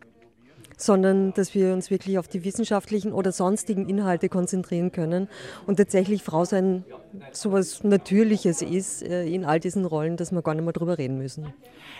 [0.77, 5.27] sondern dass wir uns wirklich auf die wissenschaftlichen oder sonstigen Inhalte konzentrieren können
[5.65, 6.85] und tatsächlich Frau sein
[7.31, 10.97] so etwas Natürliches ist äh, in all diesen Rollen, dass wir gar nicht mehr drüber
[10.97, 11.53] reden müssen.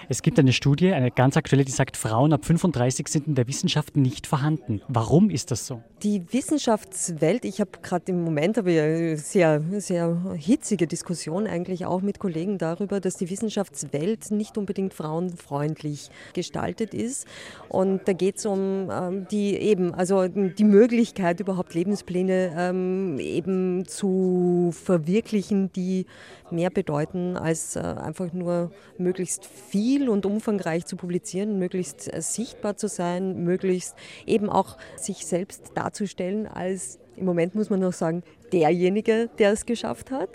[0.10, 3.46] Es gibt eine Studie, eine ganz aktuelle, die sagt, Frauen ab 35 sind in der
[3.50, 4.82] Wissenschaft nicht vorhanden.
[4.88, 5.82] Warum ist das so?
[6.02, 12.02] Die Wissenschaftswelt, ich habe gerade im Moment aber eine sehr, sehr hitzige Diskussion eigentlich auch
[12.02, 17.28] mit Kollegen darüber, dass die Wissenschaftswelt nicht unbedingt frauenfreundlich gestaltet ist.
[17.68, 23.86] Und da geht es um ähm, die eben, also die Möglichkeit überhaupt Lebenspläne ähm, eben
[23.86, 26.06] zu verwirklichen, die
[26.50, 32.78] mehr bedeuten, als äh, einfach nur möglichst viel und umfangreich zu publizieren, möglichst äh, sichtbar
[32.78, 38.24] zu sein, möglichst eben auch sich selbst darzustellen als im Moment muss man noch sagen,
[38.54, 40.30] derjenige, der es geschafft hat.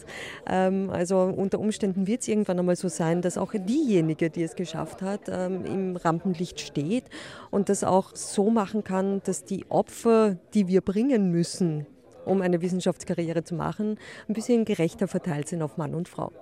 [0.46, 4.56] Ähm, also unter Umständen wird es irgendwann einmal so sein, dass auch diejenige, die es
[4.56, 7.04] geschafft hat, ähm, im Rampenlicht steht
[7.50, 11.86] und das auch so machen kann, dass die Opfer, die wir bringen müssen,
[12.24, 13.98] um eine Wissenschaftskarriere zu machen,
[14.28, 16.32] ein bisschen gerechter verteilt sind auf Mann und Frau.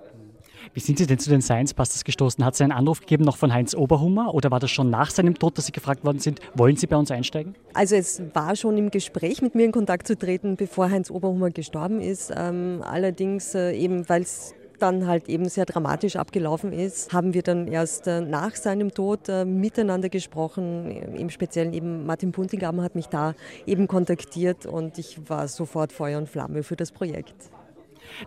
[0.75, 2.45] Wie sind Sie denn zu den Science Busters gestoßen?
[2.45, 5.35] Hat es einen Anruf gegeben noch von Heinz Oberhummer oder war das schon nach seinem
[5.35, 7.55] Tod, dass Sie gefragt worden sind, wollen Sie bei uns einsteigen?
[7.75, 11.51] Also es war schon im Gespräch mit mir in Kontakt zu treten, bevor Heinz Oberhummer
[11.51, 12.33] gestorben ist.
[12.37, 17.43] Ähm, allerdings äh, eben, weil es dann halt eben sehr dramatisch abgelaufen ist, haben wir
[17.43, 20.91] dann erst äh, nach seinem Tod äh, miteinander gesprochen.
[20.91, 23.35] Im Speziellen eben Martin Puntigam hat mich da
[23.67, 27.51] eben kontaktiert und ich war sofort Feuer und Flamme für das Projekt.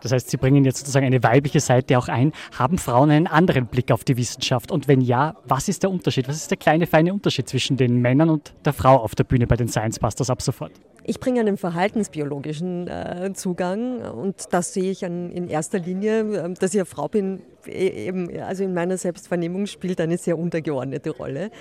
[0.02, 2.32] Das heißt, Sie bringen jetzt sozusagen eine weibliche Seite auch ein.
[2.58, 4.72] Haben Frauen einen anderen Blick auf die Wissenschaft?
[4.72, 6.28] Und wenn ja, was ist der Unterschied?
[6.28, 9.48] Was ist der kleine, feine Unterschied zwischen den Männern und der Frau auf der Bühne
[9.48, 10.72] bei den Science Busters ab sofort?
[11.06, 16.54] Ich bringe einen verhaltensbiologischen äh, Zugang und das sehe ich an, in erster Linie, äh,
[16.54, 21.10] dass ich eine Frau bin, e, eben, also in meiner Selbstvernehmung spielt eine sehr untergeordnete
[21.10, 21.52] Rolle.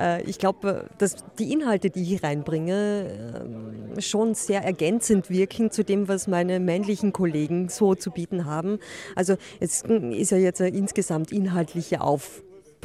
[0.00, 5.84] Äh, ich glaube, dass die Inhalte, die ich reinbringe, ähm, schon sehr ergänzend wirken zu
[5.84, 8.78] dem, was meine männlichen Kollegen so zu bieten haben.
[9.14, 12.42] Also es ist ja jetzt eine insgesamt inhaltliche Auf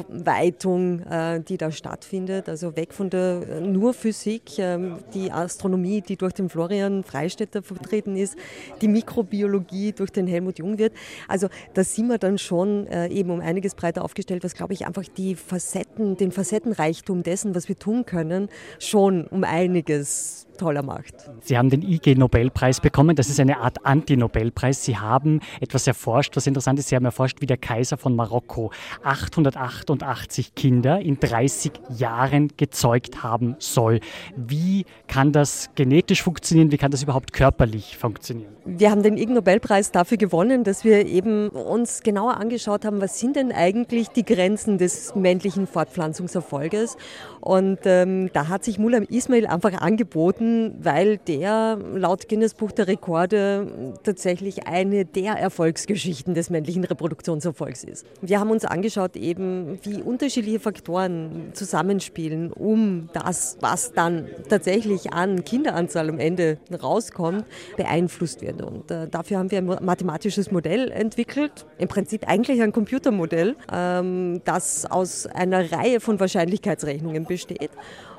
[0.08, 2.48] Aufweitung, äh, die da stattfindet.
[2.48, 7.62] Also weg von der äh, nur Physik, ähm, die Astronomie, die durch den Florian Freistetter
[7.62, 8.36] vertreten ist,
[8.80, 10.92] die Mikrobiologie durch den Helmut Jungwirth.
[11.28, 14.86] Also da sind wir dann schon äh, eben um einiges breiter aufgestellt, was glaube ich
[14.86, 21.14] einfach die Facetten, den Facettenreichtum dessen, was wir tun können, schon um einiges toller macht.
[21.40, 23.16] Sie haben den IG-Nobelpreis bekommen.
[23.16, 24.84] Das ist eine Art Anti-Nobelpreis.
[24.84, 26.88] Sie haben etwas erforscht, was interessant ist.
[26.88, 28.70] Sie haben erforscht, wie der Kaiser von Marokko
[29.02, 34.00] 888 Kinder in 30 Jahren gezeugt haben soll.
[34.36, 36.72] Wie kann das genetisch funktionieren?
[36.72, 38.52] Wie kann das überhaupt körperlich funktionieren?
[38.64, 43.18] Wir haben den Ig Nobelpreis dafür gewonnen, dass wir eben uns genauer angeschaut haben, was
[43.18, 46.96] sind denn eigentlich die Grenzen des männlichen Fortpflanzungserfolges.
[47.40, 50.41] Und ähm, da hat sich Mullah Ismail einfach angeboten,
[50.80, 58.06] weil der laut Guinness Buch der Rekorde tatsächlich eine der Erfolgsgeschichten des männlichen Reproduktionserfolgs ist.
[58.20, 65.44] Wir haben uns angeschaut eben, wie unterschiedliche Faktoren zusammenspielen, um das, was dann tatsächlich an
[65.44, 67.44] Kinderanzahl am Ende rauskommt,
[67.76, 68.62] beeinflusst wird.
[68.62, 74.40] Und äh, dafür haben wir ein mathematisches Modell entwickelt, im Prinzip eigentlich ein Computermodell, ähm,
[74.44, 77.70] das aus einer Reihe von Wahrscheinlichkeitsrechnungen besteht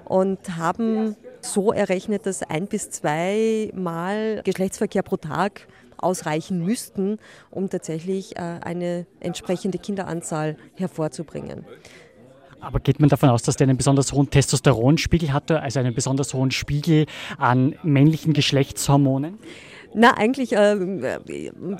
[0.05, 7.17] und haben so errechnet, dass ein bis zwei Mal Geschlechtsverkehr pro Tag ausreichen müssten,
[7.49, 11.65] um tatsächlich äh, eine entsprechende Kinderanzahl hervorzubringen.
[12.60, 16.34] Aber geht man davon aus, dass der einen besonders hohen Testosteronspiegel hatte, also einen besonders
[16.34, 19.38] hohen Spiegel an männlichen Geschlechtshormonen?
[19.95, 20.75] Na, eigentlich äh,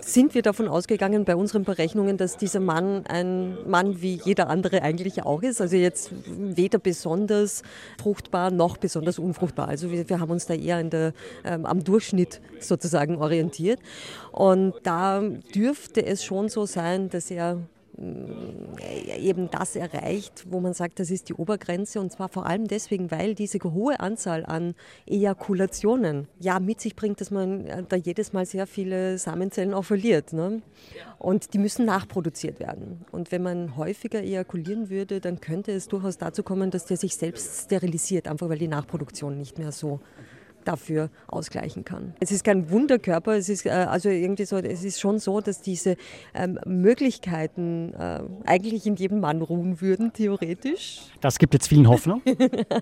[0.02, 4.84] sind wir davon ausgegangen bei unseren Berechnungen, dass dieser Mann ein Mann wie jeder andere
[4.84, 5.62] eigentlich auch ist.
[5.62, 7.64] Also jetzt weder besonders
[8.02, 9.68] fruchtbar noch besonders unfruchtbar.
[9.68, 13.80] Also wir, wir haben uns da eher der, ähm, am Durchschnitt sozusagen orientiert.
[14.32, 15.22] Und da
[15.56, 17.58] dürfte es schon so sein, dass er
[17.98, 23.12] eben das erreicht, wo man sagt, das ist die Obergrenze und zwar vor allem deswegen,
[23.12, 24.74] weil diese hohe Anzahl an
[25.06, 29.86] Ejakulationen ja mit sich bringt, dass man äh, da jedes Mal sehr viele Samenzellen auch
[29.86, 30.34] verliert.
[30.34, 30.62] Ne?
[31.20, 33.06] Und die müssen nachproduziert werden.
[33.12, 37.16] Und wenn man häufiger ejakulieren würde, dann könnte es durchaus dazu kommen, dass der sich
[37.16, 40.00] selbst sterilisiert, einfach weil die Nachproduktion nicht mehr so
[40.64, 42.14] dafür ausgleichen kann.
[42.20, 45.62] Es ist kein Wunderkörper, es ist äh, also irgendwie so, es ist schon so, dass
[45.62, 45.96] diese
[46.34, 51.02] ähm, Möglichkeiten äh, eigentlich in jedem Mann ruhen würden, theoretisch.
[51.22, 52.22] Das gibt jetzt vielen Hoffnung.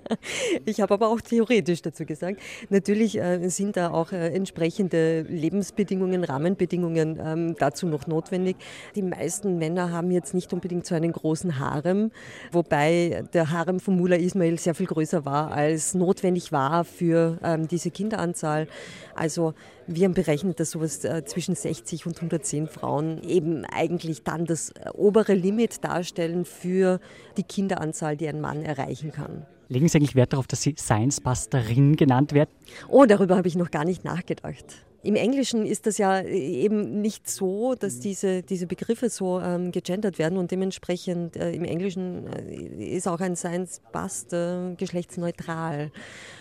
[0.65, 2.41] ich habe aber auch theoretisch dazu gesagt.
[2.69, 8.57] Natürlich äh, sind da auch äh, entsprechende Lebensbedingungen, Rahmenbedingungen ähm, dazu noch notwendig.
[8.95, 12.11] Die meisten Männer haben jetzt nicht unbedingt so einen großen Harem,
[12.51, 17.67] wobei der Harem von Mullah Ismail sehr viel größer war, als notwendig war für ähm,
[17.71, 18.67] diese Kinderanzahl.
[19.15, 19.53] Also
[19.87, 24.71] wir haben berechnet, dass sowas äh, zwischen 60 und 110 Frauen eben eigentlich dann das
[24.71, 26.99] äh, obere Limit darstellen für
[27.37, 29.45] die Kinderanzahl, die ein Mann erreichen kann.
[29.69, 32.49] Legen Sie eigentlich Wert darauf, dass Sie Science-Busterin genannt werden?
[32.89, 34.65] Oh, darüber habe ich noch gar nicht nachgedacht.
[35.03, 38.01] Im Englischen ist das ja äh, eben nicht so, dass mhm.
[38.01, 43.19] diese, diese Begriffe so ähm, gegendert werden und dementsprechend äh, im Englischen äh, ist auch
[43.19, 45.91] ein Science Bust äh, geschlechtsneutral.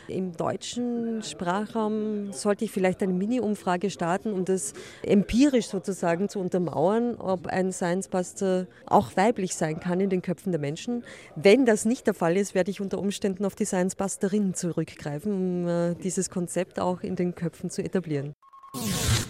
[0.09, 7.15] Im deutschen Sprachraum sollte ich vielleicht eine Mini-Umfrage starten, um das empirisch sozusagen zu untermauern,
[7.15, 11.05] ob ein Science Buster auch weiblich sein kann in den Köpfen der Menschen.
[11.35, 15.33] Wenn das nicht der Fall ist, werde ich unter Umständen auf die Science Busterinnen zurückgreifen,
[15.33, 18.35] um äh, dieses Konzept auch in den Köpfen zu etablieren.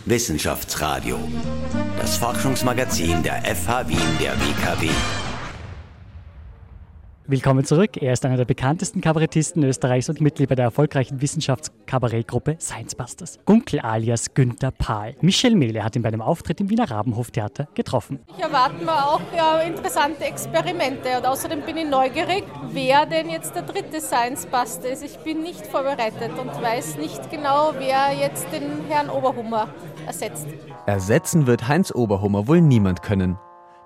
[0.05, 1.19] Wissenschaftsradio,
[1.99, 4.91] das Forschungsmagazin der FH Wien der WKW.
[7.31, 7.97] Willkommen zurück.
[8.03, 13.39] Er ist einer der bekanntesten Kabarettisten Österreichs und Mitglied bei der erfolgreichen Wissenschaftskabarettgruppe Science Busters.
[13.45, 15.15] Gunkel alias Günther Pahl.
[15.21, 18.19] Michel Mehle hat ihn bei einem Auftritt im Wiener Rabenhoftheater getroffen.
[18.37, 23.55] Ich erwarte mir auch ja, interessante Experimente und außerdem bin ich neugierig, wer denn jetzt
[23.55, 25.05] der dritte Science Buster ist.
[25.05, 29.69] Ich bin nicht vorbereitet und weiß nicht genau, wer jetzt den Herrn Oberhummer
[30.05, 30.49] ersetzt.
[30.87, 33.39] Ersetzen wird Heinz Oberhummer wohl niemand können.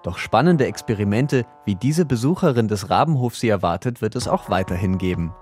[0.05, 5.33] Doch spannende Experimente, wie diese Besucherin des Rabenhofs sie erwartet, wird es auch weiterhin geben.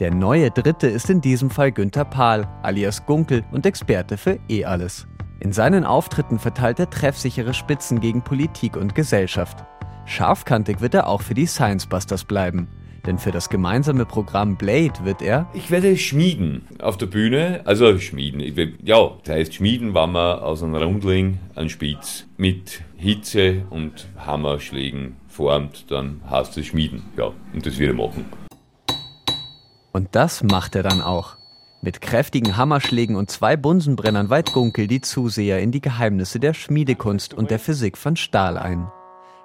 [0.00, 4.64] Der neue Dritte ist in diesem Fall Günther Pahl, alias Gunkel und Experte für eh
[4.64, 5.06] alles.
[5.38, 9.64] In seinen Auftritten verteilt er treffsichere Spitzen gegen Politik und Gesellschaft.
[10.06, 12.68] Scharfkantig wird er auch für die Science Busters bleiben.
[13.06, 15.48] Denn für das gemeinsame Programm Blade wird er.
[15.54, 17.62] Ich werde schmieden auf der Bühne.
[17.64, 18.40] Also schmieden.
[18.56, 24.08] Will, ja, das heißt schmieden, wenn man aus einem Rundling einen Spitz mit Hitze und
[24.18, 27.02] Hammerschlägen formt, dann heißt es schmieden.
[27.16, 28.26] Ja, und das wird er machen.
[29.92, 31.36] Und das macht er dann auch.
[31.82, 37.32] Mit kräftigen Hammerschlägen und zwei Bunsenbrennern weiht Gunkel die Zuseher in die Geheimnisse der Schmiedekunst
[37.32, 38.90] und der Physik von Stahl ein.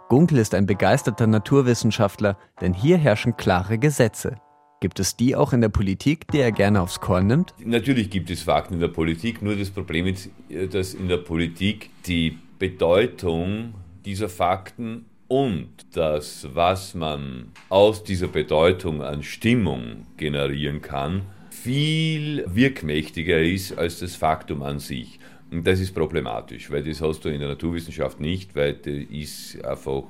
[0.07, 4.35] Gunkel ist ein begeisterter Naturwissenschaftler, denn hier herrschen klare Gesetze.
[4.79, 7.55] Gibt es die auch in der Politik, die er gerne aufs Korn nimmt?
[7.63, 10.29] Natürlich gibt es Fakten in der Politik, nur das Problem ist,
[10.71, 13.73] dass in der Politik die Bedeutung
[14.05, 23.41] dieser Fakten und das, was man aus dieser Bedeutung an Stimmung generieren kann, viel wirkmächtiger
[23.41, 25.19] ist als das Faktum an sich.
[25.63, 30.03] Das ist problematisch, weil das hast du in der Naturwissenschaft nicht, weil das ist einfach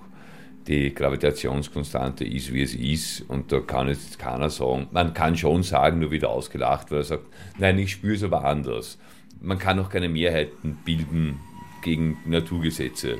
[0.67, 3.21] die Gravitationskonstante ist, wie es ist.
[3.29, 7.03] Und da kann jetzt keiner sagen, man kann schon sagen, nur wieder ausgelacht, weil er
[7.03, 7.25] sagt,
[7.59, 8.97] nein, ich spüre es aber anders.
[9.41, 11.39] Man kann auch keine Mehrheiten bilden
[11.83, 13.19] gegen Naturgesetze.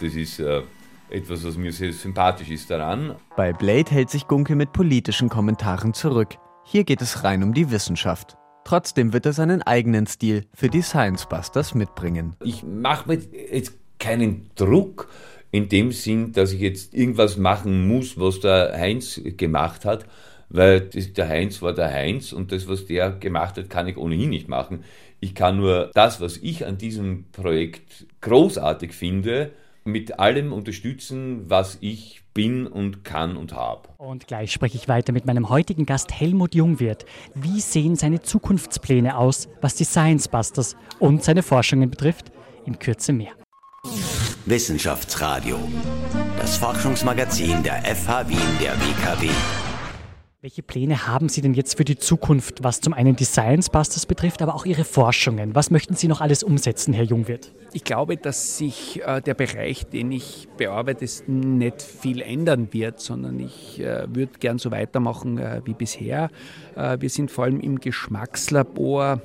[0.00, 0.62] Das ist äh,
[1.08, 3.16] etwas, was mir sehr sympathisch ist daran.
[3.36, 6.36] Bei Blade hält sich Gunke mit politischen Kommentaren zurück.
[6.64, 8.36] Hier geht es rein um die Wissenschaft.
[8.64, 12.36] Trotzdem wird er seinen eigenen Stil für die Science Busters mitbringen.
[12.42, 13.18] Ich mache mir
[13.50, 15.08] jetzt keinen Druck
[15.50, 20.06] in dem Sinn, dass ich jetzt irgendwas machen muss, was der Heinz gemacht hat,
[20.48, 23.96] weil das, der Heinz war der Heinz und das, was der gemacht hat, kann ich
[23.96, 24.84] ohnehin nicht machen.
[25.20, 29.52] Ich kann nur das, was ich an diesem Projekt großartig finde,
[29.84, 33.88] mit allem unterstützen, was ich bin und kann und habe.
[33.98, 37.04] Und gleich spreche ich weiter mit meinem heutigen Gast Helmut Jungwirth.
[37.34, 42.32] Wie sehen seine Zukunftspläne aus, was die Science Busters und seine Forschungen betrifft?
[42.64, 43.32] In Kürze mehr.
[44.46, 45.58] Wissenschaftsradio,
[46.38, 49.28] das Forschungsmagazin der FH Wien der WKW.
[50.44, 54.06] Welche Pläne haben Sie denn jetzt für die Zukunft, was zum einen die Science Busters
[54.06, 55.54] betrifft, aber auch Ihre Forschungen?
[55.54, 57.52] Was möchten Sie noch alles umsetzen, Herr Jungwirth?
[57.72, 63.38] Ich glaube, dass sich äh, der Bereich, den ich bearbeite, nicht viel ändern wird, sondern
[63.38, 66.28] ich äh, würde gern so weitermachen äh, wie bisher.
[66.74, 69.20] Wir sind vor allem im Geschmackslabor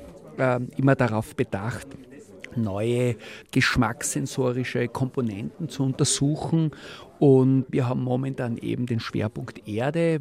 [0.76, 1.88] immer darauf bedacht,
[2.54, 3.16] neue
[3.50, 6.70] geschmackssensorische Komponenten zu untersuchen
[7.18, 10.20] und wir haben momentan eben den Schwerpunkt Erde,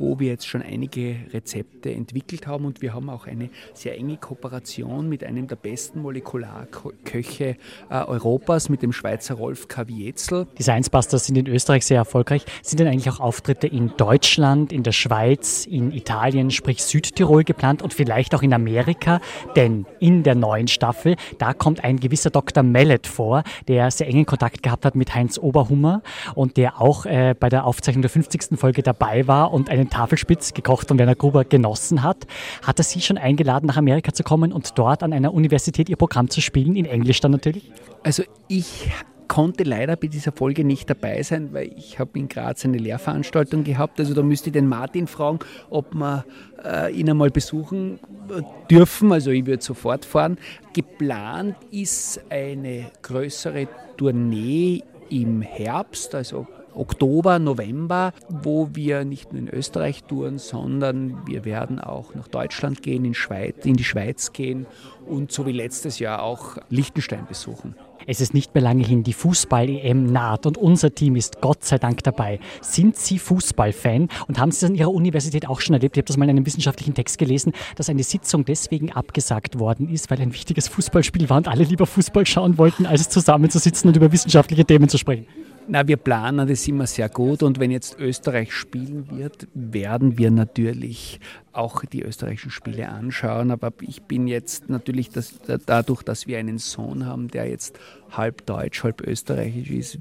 [0.00, 2.64] wo wir jetzt schon einige Rezepte entwickelt haben.
[2.64, 7.56] Und wir haben auch eine sehr enge Kooperation mit einem der besten Molekularköche
[7.90, 10.46] äh, Europas, mit dem Schweizer Rolf Kavietzel.
[10.58, 12.44] Die Science Busters sind in Österreich sehr erfolgreich.
[12.62, 17.82] Sind denn eigentlich auch Auftritte in Deutschland, in der Schweiz, in Italien, sprich Südtirol geplant
[17.82, 19.20] und vielleicht auch in Amerika?
[19.56, 22.62] Denn in der neuen Staffel, da kommt ein gewisser Dr.
[22.62, 26.02] Mallet vor, der sehr engen Kontakt gehabt hat mit Heinz Oberhummer
[26.34, 28.58] und der auch äh, bei der Aufzeichnung der 50.
[28.58, 32.26] Folge dabei war und einen Tafelspitz gekocht von Werner Gruber genossen hat,
[32.62, 35.96] hat er Sie schon eingeladen, nach Amerika zu kommen und dort an einer Universität Ihr
[35.96, 37.70] Programm zu spielen, in Englisch dann natürlich?
[38.02, 38.90] Also ich
[39.28, 43.62] konnte leider bei dieser Folge nicht dabei sein, weil ich habe in Graz eine Lehrveranstaltung
[43.62, 44.00] gehabt.
[44.00, 45.38] Also da müsste ich den Martin fragen,
[45.70, 46.24] ob wir
[46.64, 49.12] äh, ihn einmal besuchen äh, dürfen.
[49.12, 50.38] Also ich würde sofort fahren.
[50.72, 56.46] Geplant ist eine größere Tournee im Herbst, also
[56.78, 62.82] Oktober, November, wo wir nicht nur in Österreich touren, sondern wir werden auch nach Deutschland
[62.82, 64.66] gehen, in, Schweiz, in die Schweiz gehen
[65.06, 67.74] und so wie letztes Jahr auch Liechtenstein besuchen.
[68.06, 71.78] Es ist nicht mehr lange hin, die Fußball-EM naht und unser Team ist Gott sei
[71.78, 72.40] Dank dabei.
[72.62, 75.96] Sind Sie Fußballfan und haben Sie das an Ihrer Universität auch schon erlebt?
[75.96, 79.90] Ich habe das mal in einem wissenschaftlichen Text gelesen, dass eine Sitzung deswegen abgesagt worden
[79.90, 83.96] ist, weil ein wichtiges Fußballspiel war und alle lieber Fußball schauen wollten, als zusammenzusitzen und
[83.96, 85.26] über wissenschaftliche Themen zu sprechen.
[85.70, 90.30] Na, wir planen das immer sehr gut und wenn jetzt Österreich spielen wird, werden wir
[90.30, 91.20] natürlich
[91.52, 93.50] auch die österreichischen Spiele anschauen.
[93.50, 95.34] Aber ich bin jetzt natürlich das,
[95.66, 97.78] dadurch, dass wir einen Sohn haben, der jetzt
[98.10, 99.98] halb deutsch, halb österreichisch ist,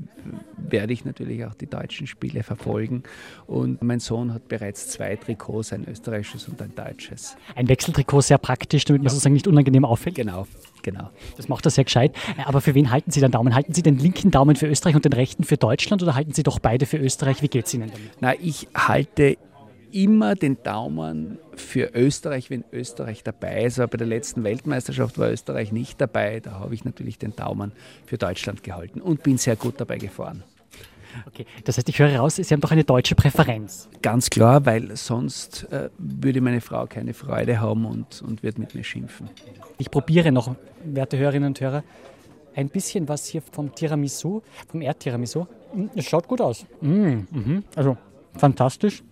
[0.57, 3.03] werde ich natürlich auch die deutschen Spiele verfolgen.
[3.45, 7.35] Und mein Sohn hat bereits zwei Trikots, ein österreichisches und ein deutsches.
[7.55, 10.15] Ein Wechseltrikot sehr praktisch, damit man sozusagen nicht unangenehm auffällt.
[10.15, 10.47] Genau,
[10.83, 11.09] genau.
[11.35, 12.15] Das macht er sehr gescheit.
[12.45, 13.55] Aber für wen halten Sie den Daumen?
[13.55, 16.43] Halten Sie den linken Daumen für Österreich und den rechten für Deutschland oder halten Sie
[16.43, 17.41] doch beide für Österreich?
[17.41, 18.11] Wie geht es Ihnen damit?
[18.19, 19.37] Na, ich halte
[19.91, 23.79] immer den Daumen für Österreich, wenn Österreich dabei ist.
[23.79, 26.39] Aber bei der letzten Weltmeisterschaft war Österreich nicht dabei.
[26.39, 27.71] Da habe ich natürlich den Daumen
[28.05, 30.43] für Deutschland gehalten und bin sehr gut dabei gefahren.
[31.25, 33.89] Okay, das heißt, ich höre raus, Sie haben doch eine deutsche Präferenz.
[34.01, 38.75] Ganz klar, weil sonst äh, würde meine Frau keine Freude haben und, und wird mit
[38.75, 39.29] mir schimpfen.
[39.77, 41.83] Ich probiere noch, werte Hörerinnen und Hörer,
[42.55, 45.45] ein bisschen was hier vom Tiramisu, vom Erdtiramisu.
[45.73, 46.65] Hm, es schaut gut aus.
[46.81, 47.97] Mmh, also
[48.35, 49.03] fantastisch.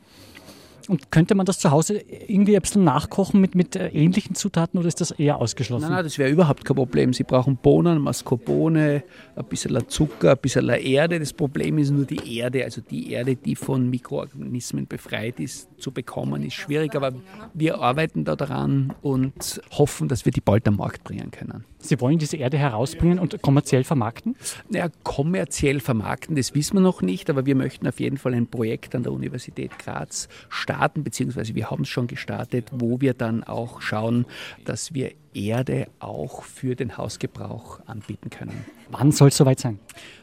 [0.87, 4.79] Und könnte man das zu Hause irgendwie ein bisschen nachkochen mit, mit äh, ähnlichen Zutaten
[4.79, 5.83] oder ist das eher ausgeschlossen?
[5.83, 7.13] Nein, nein, das wäre überhaupt kein Problem.
[7.13, 9.03] Sie brauchen Bohnen, Mascarpone,
[9.35, 11.19] ein bisschen Zucker, ein bisschen Erde.
[11.19, 15.91] Das Problem ist nur die Erde, also die Erde, die von Mikroorganismen befreit ist, zu
[15.91, 16.95] bekommen, ist schwierig.
[16.95, 17.13] Aber
[17.53, 21.65] wir arbeiten da daran und hoffen, dass wir die bald am Markt bringen können.
[21.77, 24.35] Sie wollen diese Erde herausbringen und kommerziell vermarkten?
[24.69, 28.47] Naja, kommerziell vermarkten, das wissen wir noch nicht, aber wir möchten auf jeden Fall ein
[28.47, 33.43] Projekt an der Universität Graz starten, beziehungsweise wir haben es schon gestartet, wo wir dann
[33.43, 34.25] auch schauen,
[34.65, 38.65] dass wir Erde auch für den Hausgebrauch anbieten können.
[38.89, 39.79] Wann soll es soweit sein?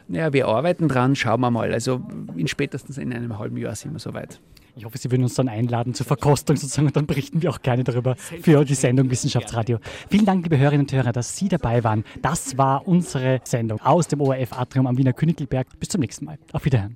[0.07, 1.71] Naja, wir arbeiten dran, schauen wir mal.
[1.71, 2.01] Also
[2.35, 4.39] in spätestens in einem halben Jahr sind wir soweit.
[4.75, 7.61] Ich hoffe, Sie würden uns dann einladen zur Verkostung sozusagen und dann berichten wir auch
[7.61, 9.77] gerne darüber für die Sendung Wissenschaftsradio.
[10.09, 12.03] Vielen Dank, liebe Hörerinnen und Hörer, dass Sie dabei waren.
[12.23, 15.67] Das war unsere Sendung aus dem ORF Atrium am Wiener Königlberg.
[15.79, 16.39] Bis zum nächsten Mal.
[16.53, 16.95] Auf Wiederhören.